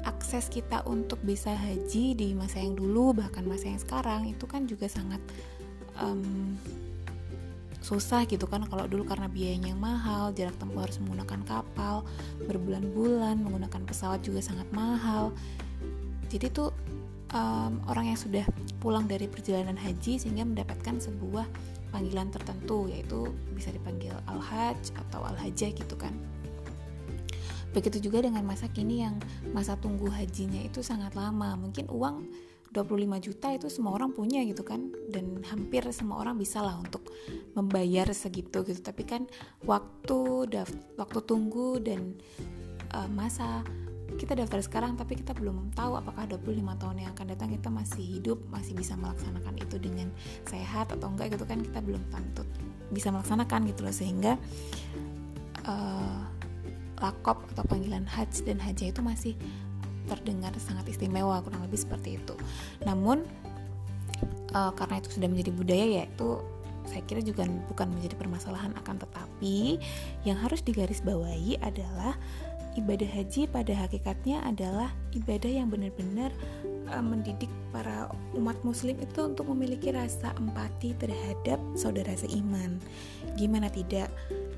akses 0.04 0.52
kita 0.52 0.84
untuk 0.84 1.18
bisa 1.24 1.56
haji 1.56 2.12
di 2.12 2.28
masa 2.36 2.60
yang 2.60 2.76
dulu 2.76 3.16
bahkan 3.16 3.48
masa 3.48 3.72
yang 3.72 3.80
sekarang 3.80 4.28
itu 4.28 4.44
kan 4.44 4.68
juga 4.68 4.86
sangat 4.86 5.18
um, 5.96 6.54
susah 7.82 8.24
gitu 8.30 8.46
kan 8.46 8.62
kalau 8.70 8.86
dulu 8.86 9.02
karena 9.02 9.26
biayanya 9.26 9.74
yang 9.74 9.82
mahal 9.82 10.30
jarak 10.30 10.54
tempuh 10.56 10.86
harus 10.86 11.02
menggunakan 11.02 11.42
kapal 11.42 12.06
berbulan-bulan 12.46 13.42
menggunakan 13.42 13.82
pesawat 13.82 14.22
juga 14.22 14.38
sangat 14.38 14.70
mahal. 14.70 15.34
Jadi 16.30 16.48
tuh 16.48 16.70
um, 17.34 17.82
orang 17.90 18.14
yang 18.14 18.18
sudah 18.18 18.46
pulang 18.78 19.10
dari 19.10 19.26
perjalanan 19.26 19.76
haji 19.76 20.16
sehingga 20.16 20.46
mendapatkan 20.46 21.02
sebuah 21.02 21.44
panggilan 21.92 22.32
tertentu 22.32 22.88
yaitu 22.88 23.28
bisa 23.52 23.68
dipanggil 23.74 24.16
al-hajj 24.30 24.94
atau 24.96 25.26
al-hajjah 25.26 25.74
gitu 25.74 25.98
kan. 25.98 26.14
Begitu 27.72 28.08
juga 28.08 28.24
dengan 28.24 28.44
masa 28.44 28.68
kini 28.68 29.04
yang 29.04 29.16
masa 29.52 29.76
tunggu 29.80 30.08
hajinya 30.12 30.60
itu 30.60 30.84
sangat 30.84 31.16
lama. 31.16 31.56
Mungkin 31.56 31.88
uang 31.88 32.28
25 32.72 33.26
juta 33.28 33.52
itu 33.52 33.68
semua 33.68 33.92
orang 33.94 34.16
punya 34.16 34.40
gitu 34.48 34.64
kan. 34.64 34.90
Dan 35.08 35.44
hampir 35.46 35.84
semua 35.92 36.24
orang 36.24 36.40
bisa 36.40 36.64
lah 36.64 36.80
untuk 36.80 37.12
membayar 37.52 38.08
segitu 38.16 38.64
gitu. 38.64 38.80
Tapi 38.80 39.04
kan 39.04 39.28
waktu 39.62 40.48
waktu 40.96 41.18
tunggu 41.22 41.78
dan 41.78 42.16
uh, 42.96 43.08
masa 43.12 43.62
kita 44.12 44.36
daftar 44.36 44.60
sekarang 44.60 44.92
tapi 44.92 45.16
kita 45.16 45.32
belum 45.32 45.72
tahu 45.72 45.96
apakah 45.96 46.28
25 46.28 46.52
tahun 46.76 46.96
yang 47.00 47.10
akan 47.16 47.26
datang 47.32 47.48
kita 47.48 47.72
masih 47.72 48.04
hidup 48.04 48.38
masih 48.52 48.76
bisa 48.76 48.92
melaksanakan 48.92 49.56
itu 49.56 49.80
dengan 49.80 50.12
sehat 50.44 50.92
atau 50.92 51.08
enggak 51.08 51.32
gitu 51.32 51.48
kan 51.48 51.64
kita 51.64 51.80
belum 51.80 52.02
tentu 52.12 52.44
bisa 52.92 53.08
melaksanakan 53.08 53.60
gitu 53.72 53.80
loh. 53.84 53.94
Sehingga 53.94 54.32
uh, 55.64 56.20
lakop 57.02 57.42
atau 57.52 57.64
panggilan 57.66 58.06
haji 58.06 58.40
dan 58.46 58.62
haji 58.62 58.94
itu 58.94 59.00
masih 59.02 59.34
terdengar 60.08 60.52
sangat 60.58 60.88
istimewa 60.90 61.42
kurang 61.42 61.62
lebih 61.66 61.80
seperti 61.80 62.18
itu 62.18 62.34
namun 62.84 63.22
uh, 64.54 64.72
karena 64.74 65.00
itu 65.00 65.18
sudah 65.18 65.28
menjadi 65.28 65.50
budaya 65.54 65.86
yaitu 66.02 66.40
saya 66.82 67.02
kira 67.06 67.22
juga 67.22 67.46
bukan 67.70 67.94
menjadi 67.94 68.18
permasalahan 68.18 68.74
akan 68.82 68.98
tetapi 68.98 69.78
yang 70.26 70.34
harus 70.34 70.60
digarisbawahi 70.66 71.62
adalah 71.62 72.18
ibadah 72.74 73.06
haji 73.06 73.46
pada 73.48 73.72
hakikatnya 73.76 74.40
adalah 74.42 74.90
ibadah 75.12 75.50
yang 75.50 75.68
benar-benar 75.68 76.32
uh, 76.88 77.04
mendidik 77.04 77.48
para 77.70 78.08
umat 78.36 78.56
muslim 78.64 78.96
itu 79.00 79.20
untuk 79.24 79.48
memiliki 79.52 79.92
rasa 79.92 80.32
empati 80.40 80.96
terhadap 80.96 81.60
saudara 81.76 82.16
seiman. 82.16 82.80
Gimana 83.36 83.68
tidak? 83.68 84.08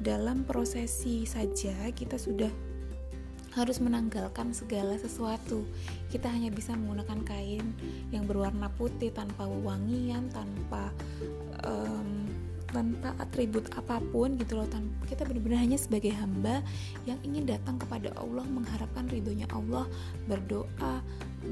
Dalam 0.03 0.47
prosesi 0.47 1.25
saja 1.27 1.91
kita 1.91 2.21
sudah 2.21 2.51
harus 3.55 3.79
menanggalkan 3.79 4.51
segala 4.51 4.99
sesuatu. 4.99 5.63
Kita 6.11 6.27
hanya 6.31 6.51
bisa 6.51 6.75
menggunakan 6.75 7.23
kain 7.23 7.67
yang 8.11 8.27
berwarna 8.27 8.71
putih 8.75 9.15
tanpa 9.15 9.47
wangian, 9.47 10.27
tanpa 10.35 10.91
um, 11.63 12.27
tanpa 12.75 13.15
atribut 13.23 13.71
apa 13.79 14.03
pun 14.11 14.35
gitu 14.35 14.59
loh 14.59 14.67
tanpa 14.67 15.07
kita 15.07 15.23
benar-benar 15.23 15.63
hanya 15.63 15.79
sebagai 15.79 16.11
hamba 16.11 16.59
yang 17.07 17.23
ingin 17.23 17.47
datang 17.47 17.79
kepada 17.79 18.11
Allah 18.19 18.43
mengharapkan 18.51 19.07
ridhonya 19.07 19.47
Allah 19.55 19.87
berdoa 20.27 20.99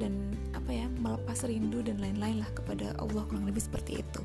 dan 0.03 0.35
apa 0.51 0.75
ya 0.75 0.91
melepas 0.99 1.47
rindu 1.47 1.79
dan 1.87 2.03
lain-lain 2.03 2.43
lah 2.43 2.51
kepada 2.51 2.99
Allah 2.99 3.23
kurang 3.31 3.47
lebih 3.47 3.63
seperti 3.63 4.03
itu 4.03 4.21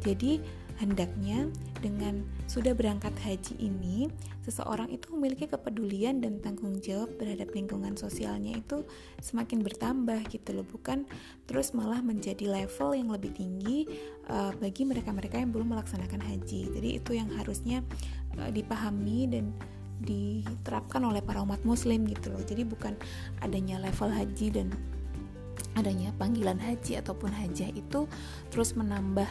jadi 0.00 0.40
Hendaknya 0.78 1.50
dengan 1.82 2.22
sudah 2.46 2.70
berangkat 2.70 3.10
haji 3.26 3.58
ini, 3.58 4.06
seseorang 4.46 4.86
itu 4.94 5.10
memiliki 5.10 5.50
kepedulian 5.50 6.22
dan 6.22 6.38
tanggung 6.38 6.78
jawab 6.78 7.18
terhadap 7.18 7.50
lingkungan 7.50 7.98
sosialnya 7.98 8.54
itu 8.54 8.86
semakin 9.18 9.66
bertambah 9.66 10.22
gitu 10.30 10.54
loh, 10.54 10.62
bukan 10.62 11.02
terus 11.50 11.74
malah 11.74 11.98
menjadi 11.98 12.46
level 12.46 12.94
yang 12.94 13.10
lebih 13.10 13.34
tinggi 13.34 13.90
uh, 14.30 14.54
bagi 14.54 14.86
mereka-mereka 14.86 15.42
yang 15.42 15.50
belum 15.50 15.74
melaksanakan 15.74 16.22
haji. 16.22 16.70
Jadi 16.70 16.88
itu 17.02 17.10
yang 17.10 17.26
harusnya 17.34 17.82
uh, 18.38 18.50
dipahami 18.54 19.26
dan 19.26 19.50
diterapkan 19.98 21.02
oleh 21.02 21.18
para 21.18 21.42
umat 21.42 21.58
muslim 21.66 22.06
gitu 22.06 22.30
loh. 22.30 22.42
Jadi 22.46 22.62
bukan 22.62 22.94
adanya 23.42 23.82
level 23.82 24.14
haji 24.14 24.46
dan 24.54 24.70
adanya 25.74 26.14
panggilan 26.18 26.58
haji 26.58 27.02
ataupun 27.02 27.34
hajah 27.34 27.70
itu 27.74 28.06
terus 28.50 28.78
menambah 28.78 29.26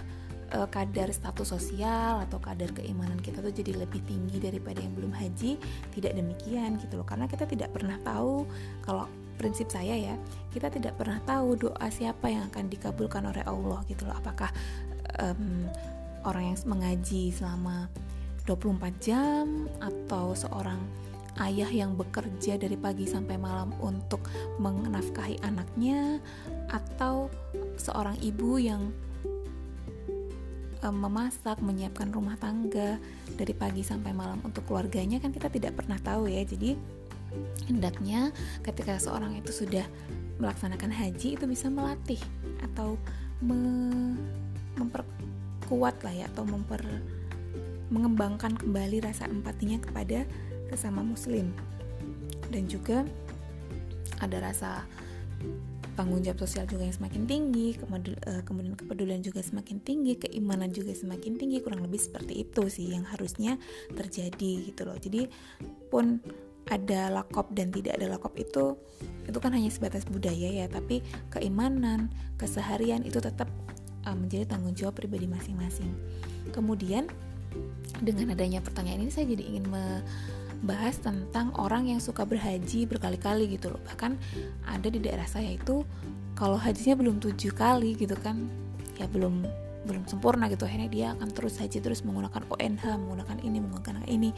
uh, 0.53 0.67
kadar 0.69 1.11
status 1.11 1.51
sosial 1.51 2.23
atau 2.23 2.39
kadar 2.39 2.71
keimanan 2.71 3.19
kita 3.19 3.43
tuh 3.43 3.51
jadi 3.51 3.75
lebih 3.75 4.03
tinggi 4.07 4.37
daripada 4.39 4.79
yang 4.79 4.93
belum 4.95 5.13
haji. 5.15 5.59
Tidak 5.91 6.13
demikian 6.13 6.79
gitu 6.79 6.99
loh. 6.99 7.07
Karena 7.07 7.25
kita 7.27 7.47
tidak 7.47 7.73
pernah 7.75 7.99
tahu 8.03 8.47
kalau 8.83 9.07
prinsip 9.37 9.69
saya 9.69 9.93
ya 9.93 10.15
kita 10.49 10.73
tidak 10.73 10.97
pernah 10.97 11.21
tahu 11.21 11.69
doa 11.69 11.87
siapa 11.93 12.25
yang 12.25 12.49
akan 12.49 12.73
dikabulkan 12.73 13.23
oleh 13.29 13.43
Allah 13.45 13.83
gitu 13.85 14.07
loh. 14.09 14.15
Apakah 14.17 14.49
um, 15.21 15.69
orang 16.25 16.53
yang 16.53 16.57
mengaji 16.65 17.31
selama 17.31 17.87
24 18.47 19.03
jam 19.03 19.67
atau 19.83 20.31
seorang 20.33 20.79
ayah 21.43 21.69
yang 21.69 21.93
bekerja 21.93 22.57
dari 22.57 22.73
pagi 22.73 23.05
sampai 23.05 23.37
malam 23.37 23.69
untuk 23.77 24.25
menafkahi 24.57 25.37
anaknya 25.45 26.17
atau 26.73 27.29
seorang 27.77 28.17
ibu 28.25 28.57
yang 28.57 28.89
memasak, 30.85 31.59
menyiapkan 31.59 32.13
rumah 32.13 32.37
tangga 32.37 33.01
dari 33.33 33.53
pagi 33.53 33.81
sampai 33.81 34.13
malam 34.13 34.39
untuk 34.45 34.63
keluarganya 34.69 35.17
kan 35.17 35.33
kita 35.33 35.49
tidak 35.49 35.73
pernah 35.75 35.97
tahu 35.99 36.29
ya. 36.29 36.45
Jadi 36.45 36.77
hendaknya 37.67 38.31
ketika 38.63 38.95
seorang 39.01 39.35
itu 39.35 39.51
sudah 39.51 39.83
melaksanakan 40.37 40.93
haji 40.93 41.35
itu 41.35 41.45
bisa 41.49 41.67
melatih 41.67 42.21
atau 42.61 42.95
me 43.41 43.57
memperkuat 44.77 46.05
lah 46.05 46.13
ya 46.13 46.25
atau 46.29 46.45
memper 46.45 46.85
mengembangkan 47.89 48.53
kembali 48.53 49.01
rasa 49.01 49.25
empatinya 49.25 49.81
kepada 49.81 50.27
sesama 50.69 51.01
muslim 51.01 51.49
dan 52.53 52.69
juga 52.69 53.07
ada 54.21 54.37
rasa 54.43 54.85
tanggung 55.97 56.21
jawab 56.21 56.45
sosial 56.45 56.69
juga 56.69 56.85
yang 56.85 56.93
semakin 56.93 57.25
tinggi, 57.25 57.73
eh, 57.73 58.41
kemudian 58.45 58.77
kepedulian 58.77 59.25
juga 59.25 59.41
semakin 59.41 59.81
tinggi, 59.81 60.13
keimanan 60.21 60.69
juga 60.69 60.93
semakin 60.93 61.41
tinggi, 61.41 61.57
kurang 61.65 61.81
lebih 61.81 61.97
seperti 61.97 62.45
itu 62.45 62.69
sih 62.69 62.93
yang 62.93 63.01
harusnya 63.09 63.57
terjadi 63.97 64.69
gitu 64.69 64.85
loh. 64.85 64.93
Jadi 65.01 65.25
pun 65.89 66.21
ada 66.69 67.09
lakop 67.09 67.49
dan 67.57 67.73
tidak 67.73 67.97
ada 67.97 68.13
lakop 68.13 68.35
itu 68.37 68.75
itu 69.25 69.39
kan 69.39 69.51
hanya 69.55 69.73
sebatas 69.73 70.05
budaya 70.05 70.63
ya, 70.63 70.69
tapi 70.69 71.01
keimanan, 71.33 72.13
keseharian 72.37 73.01
itu 73.01 73.17
tetap 73.17 73.49
uh, 74.05 74.15
menjadi 74.15 74.47
tanggung 74.47 74.77
jawab 74.77 74.95
pribadi 74.95 75.25
masing-masing. 75.25 75.91
Kemudian 76.53 77.09
dengan 78.03 78.37
adanya 78.37 78.61
pertanyaan 78.61 79.07
ini 79.07 79.11
saya 79.11 79.25
jadi 79.27 79.43
ingin 79.43 79.65
me 79.67 80.05
bahas 80.65 80.97
tentang 80.97 81.53
orang 81.57 81.89
yang 81.91 82.01
suka 82.01 82.25
berhaji 82.25 82.89
berkali-kali 82.89 83.57
gitu 83.57 83.73
loh. 83.73 83.81
Bahkan 83.85 84.17
ada 84.65 84.87
di 84.87 84.99
daerah 85.01 85.27
saya 85.29 85.53
itu 85.53 85.85
kalau 86.37 86.57
hajinya 86.57 86.97
belum 86.97 87.17
tujuh 87.21 87.53
kali 87.53 87.97
gitu 87.97 88.13
kan 88.17 88.45
ya 88.97 89.05
belum 89.09 89.45
belum 89.85 90.03
sempurna 90.09 90.49
gitu. 90.49 90.65
Akhirnya 90.65 90.89
dia 90.89 91.07
akan 91.13 91.29
terus 91.31 91.61
haji 91.61 91.79
terus 91.79 92.01
menggunakan 92.01 92.43
ONH 92.49 92.83
menggunakan 92.97 93.37
ini 93.45 93.57
menggunakan 93.61 94.05
ini. 94.09 94.29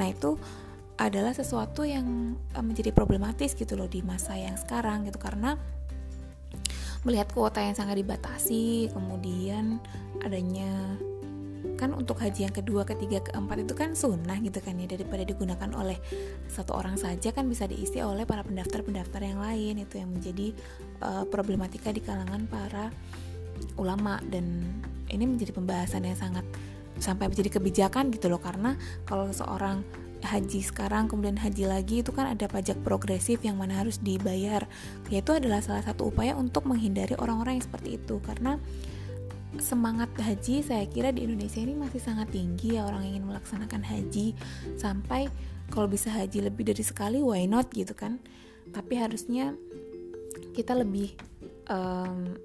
Nah 0.00 0.06
itu 0.08 0.40
adalah 0.96 1.36
sesuatu 1.36 1.84
yang 1.84 2.36
eh, 2.56 2.64
menjadi 2.64 2.90
problematis 2.90 3.52
gitu 3.52 3.76
loh 3.76 3.88
di 3.88 4.00
masa 4.00 4.34
yang 4.34 4.56
sekarang 4.56 5.04
gitu. 5.04 5.20
Karena 5.20 5.54
melihat 7.06 7.30
kuota 7.30 7.62
yang 7.62 7.78
sangat 7.78 8.02
dibatasi 8.02 8.90
kemudian 8.90 9.78
adanya 10.26 10.98
kan 11.76 11.92
untuk 11.92 12.18
haji 12.18 12.48
yang 12.48 12.54
kedua, 12.56 12.88
ketiga, 12.88 13.20
keempat 13.20 13.68
itu 13.68 13.74
kan 13.76 13.92
sunnah 13.92 14.40
gitu 14.40 14.58
kan 14.64 14.80
ya 14.80 14.88
daripada 14.88 15.22
digunakan 15.22 15.70
oleh 15.76 16.00
satu 16.48 16.72
orang 16.72 16.96
saja 16.96 17.30
kan 17.30 17.46
bisa 17.46 17.68
diisi 17.68 18.00
oleh 18.00 18.24
para 18.24 18.42
pendaftar-pendaftar 18.42 19.20
yang 19.20 19.38
lain. 19.38 19.84
Itu 19.84 20.00
yang 20.00 20.10
menjadi 20.16 20.56
uh, 21.04 21.24
problematika 21.28 21.92
di 21.92 22.00
kalangan 22.00 22.48
para 22.48 22.88
ulama. 23.76 24.18
Dan 24.24 24.64
ini 25.12 25.24
menjadi 25.28 25.52
pembahasan 25.52 26.08
yang 26.08 26.18
sangat 26.18 26.42
sampai 26.96 27.28
menjadi 27.28 27.60
kebijakan 27.60 28.08
gitu 28.10 28.32
loh. 28.32 28.40
Karena 28.40 28.74
kalau 29.04 29.28
seorang 29.30 29.84
haji 30.24 30.64
sekarang 30.64 31.06
kemudian 31.06 31.36
haji 31.38 31.68
lagi 31.68 32.00
itu 32.00 32.10
kan 32.10 32.26
ada 32.26 32.48
pajak 32.48 32.80
progresif 32.82 33.44
yang 33.44 33.60
mana 33.60 33.78
harus 33.78 34.00
dibayar. 34.00 34.64
Yaitu 35.12 35.36
adalah 35.36 35.60
salah 35.60 35.84
satu 35.84 36.08
upaya 36.08 36.32
untuk 36.34 36.64
menghindari 36.64 37.14
orang-orang 37.20 37.60
yang 37.60 37.66
seperti 37.68 38.00
itu. 38.00 38.18
Karena 38.24 38.56
semangat 39.60 40.12
haji 40.18 40.62
saya 40.64 40.84
kira 40.88 41.12
di 41.12 41.24
Indonesia 41.24 41.60
ini 41.60 41.74
masih 41.76 42.00
sangat 42.00 42.32
tinggi 42.32 42.76
ya 42.76 42.86
orang 42.86 43.06
ingin 43.06 43.24
melaksanakan 43.26 43.82
haji. 43.82 44.36
Sampai 44.76 45.28
kalau 45.72 45.90
bisa 45.90 46.12
haji 46.12 46.46
lebih 46.46 46.68
dari 46.68 46.84
sekali 46.84 47.20
why 47.20 47.44
not 47.48 47.70
gitu 47.72 47.92
kan? 47.92 48.20
Tapi 48.70 48.94
harusnya 48.98 49.54
kita 50.52 50.76
lebih 50.76 51.16
um, 51.68 52.36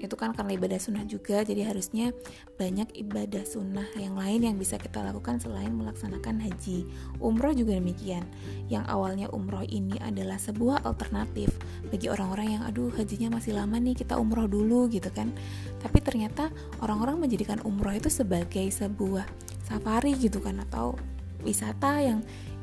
itu 0.00 0.14
kan 0.14 0.36
karena 0.36 0.56
ibadah 0.56 0.78
sunnah 0.80 1.04
juga 1.08 1.40
jadi 1.42 1.72
harusnya 1.72 2.12
banyak 2.60 2.92
ibadah 3.06 3.44
sunnah 3.48 3.86
yang 3.96 4.14
lain 4.16 4.44
yang 4.44 4.56
bisa 4.60 4.76
kita 4.76 5.00
lakukan 5.00 5.40
selain 5.40 5.72
melaksanakan 5.72 6.40
haji. 6.40 6.84
Umroh 7.20 7.52
juga 7.56 7.76
demikian. 7.76 8.24
Yang 8.68 8.84
awalnya 8.90 9.26
umroh 9.32 9.64
ini 9.64 9.96
adalah 10.02 10.36
sebuah 10.36 10.84
alternatif 10.84 11.52
bagi 11.88 12.10
orang-orang 12.12 12.58
yang 12.58 12.62
aduh 12.66 12.92
hajinya 12.92 13.40
masih 13.40 13.56
lama 13.56 13.76
nih 13.80 13.96
kita 13.96 14.18
umroh 14.20 14.48
dulu 14.48 14.88
gitu 14.92 15.08
kan. 15.12 15.32
Tapi 15.80 15.98
ternyata 16.04 16.52
orang-orang 16.84 17.26
menjadikan 17.26 17.60
umroh 17.64 17.94
itu 17.94 18.12
sebagai 18.12 18.68
sebuah 18.68 19.24
safari 19.66 20.14
gitu 20.14 20.38
kan 20.38 20.62
atau 20.70 20.94
wisata 21.42 21.98
yang 22.02 22.20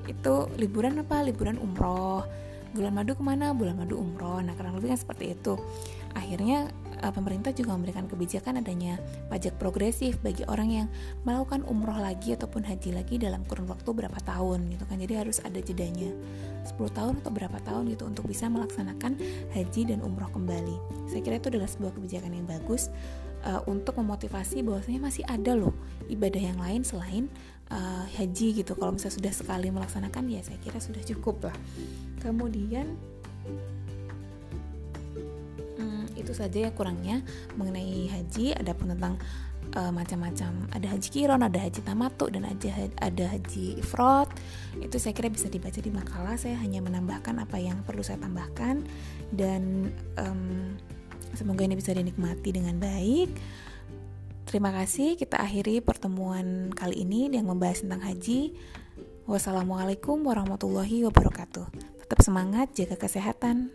itu 0.08 0.48
liburan 0.60 1.00
apa? 1.00 1.24
Liburan 1.24 1.56
umroh. 1.60 2.28
Bulan 2.74 2.94
madu 2.98 3.14
ke 3.14 3.24
mana? 3.24 3.54
Bulan 3.54 3.78
madu 3.78 4.02
umroh. 4.02 4.42
Nah 4.42 4.58
kurang 4.58 4.76
lebih 4.78 4.94
kan 4.96 5.00
seperti 5.00 5.38
itu. 5.38 5.56
Akhirnya 6.18 6.70
pemerintah 7.12 7.52
juga 7.52 7.76
memberikan 7.76 8.08
kebijakan 8.08 8.62
adanya 8.64 9.02
pajak 9.28 9.58
progresif 9.60 10.22
bagi 10.24 10.46
orang 10.48 10.70
yang 10.72 10.88
melakukan 11.28 11.66
umroh 11.68 11.98
lagi 11.98 12.38
ataupun 12.38 12.64
haji 12.64 12.96
lagi 12.96 13.16
dalam 13.20 13.44
kurun 13.50 13.68
waktu 13.68 13.90
berapa 13.92 14.20
tahun 14.24 14.72
gitu 14.72 14.86
kan. 14.88 15.02
Jadi 15.02 15.14
harus 15.18 15.42
ada 15.42 15.60
jedanya. 15.60 16.14
10 16.64 16.80
tahun 16.96 17.20
atau 17.20 17.32
berapa 17.36 17.60
tahun 17.60 17.92
gitu 17.92 18.08
untuk 18.08 18.24
bisa 18.24 18.48
melaksanakan 18.48 19.20
haji 19.52 19.82
dan 19.84 20.00
umroh 20.00 20.32
kembali. 20.32 21.10
Saya 21.12 21.20
kira 21.20 21.36
itu 21.42 21.52
adalah 21.52 21.68
sebuah 21.68 21.92
kebijakan 22.00 22.32
yang 22.32 22.48
bagus 22.48 22.88
uh, 23.44 23.60
untuk 23.68 24.00
memotivasi 24.00 24.64
bahwasanya 24.64 25.04
masih 25.04 25.24
ada 25.28 25.54
loh 25.60 25.76
ibadah 26.08 26.40
yang 26.40 26.60
lain 26.60 26.82
selain 26.88 27.28
uh, 27.72 28.08
haji 28.16 28.64
gitu. 28.64 28.80
Kalau 28.80 28.96
misalnya 28.96 29.16
sudah 29.20 29.34
sekali 29.36 29.68
melaksanakan 29.70 30.24
ya 30.32 30.42
saya 30.42 30.58
kira 30.64 30.80
sudah 30.80 31.04
cukup 31.04 31.52
lah. 31.52 31.58
Kemudian 32.24 32.96
itu 36.34 36.42
saja 36.42 36.58
ya 36.66 36.72
kurangnya 36.74 37.22
mengenai 37.54 38.10
haji. 38.10 38.58
Adapun 38.58 38.98
tentang 38.98 39.22
uh, 39.78 39.94
macam-macam 39.94 40.66
ada 40.74 40.88
haji 40.90 41.08
kiron 41.14 41.46
ada 41.46 41.62
haji 41.62 41.86
tamatu 41.86 42.26
dan 42.34 42.50
ada 42.50 42.90
ada 42.98 43.26
haji 43.30 43.78
ifrot 43.78 44.34
itu 44.82 44.98
saya 44.98 45.14
kira 45.14 45.30
bisa 45.30 45.46
dibaca 45.54 45.78
di 45.78 45.94
makalah. 45.94 46.34
Saya 46.34 46.58
hanya 46.58 46.82
menambahkan 46.82 47.38
apa 47.38 47.62
yang 47.62 47.86
perlu 47.86 48.02
saya 48.02 48.18
tambahkan 48.18 48.82
dan 49.30 49.94
um, 50.18 50.74
semoga 51.38 51.62
ini 51.62 51.78
bisa 51.78 51.94
dinikmati 51.94 52.50
dengan 52.50 52.82
baik. 52.82 53.30
Terima 54.50 54.74
kasih 54.74 55.16
kita 55.16 55.38
akhiri 55.38 55.86
pertemuan 55.86 56.74
kali 56.74 57.06
ini 57.06 57.30
yang 57.30 57.46
membahas 57.46 57.86
tentang 57.86 58.02
haji. 58.02 58.58
Wassalamualaikum 59.24 60.20
warahmatullahi 60.20 61.08
wabarakatuh. 61.08 61.72
Tetap 62.04 62.20
semangat 62.20 62.76
jaga 62.76 63.00
kesehatan 63.00 63.72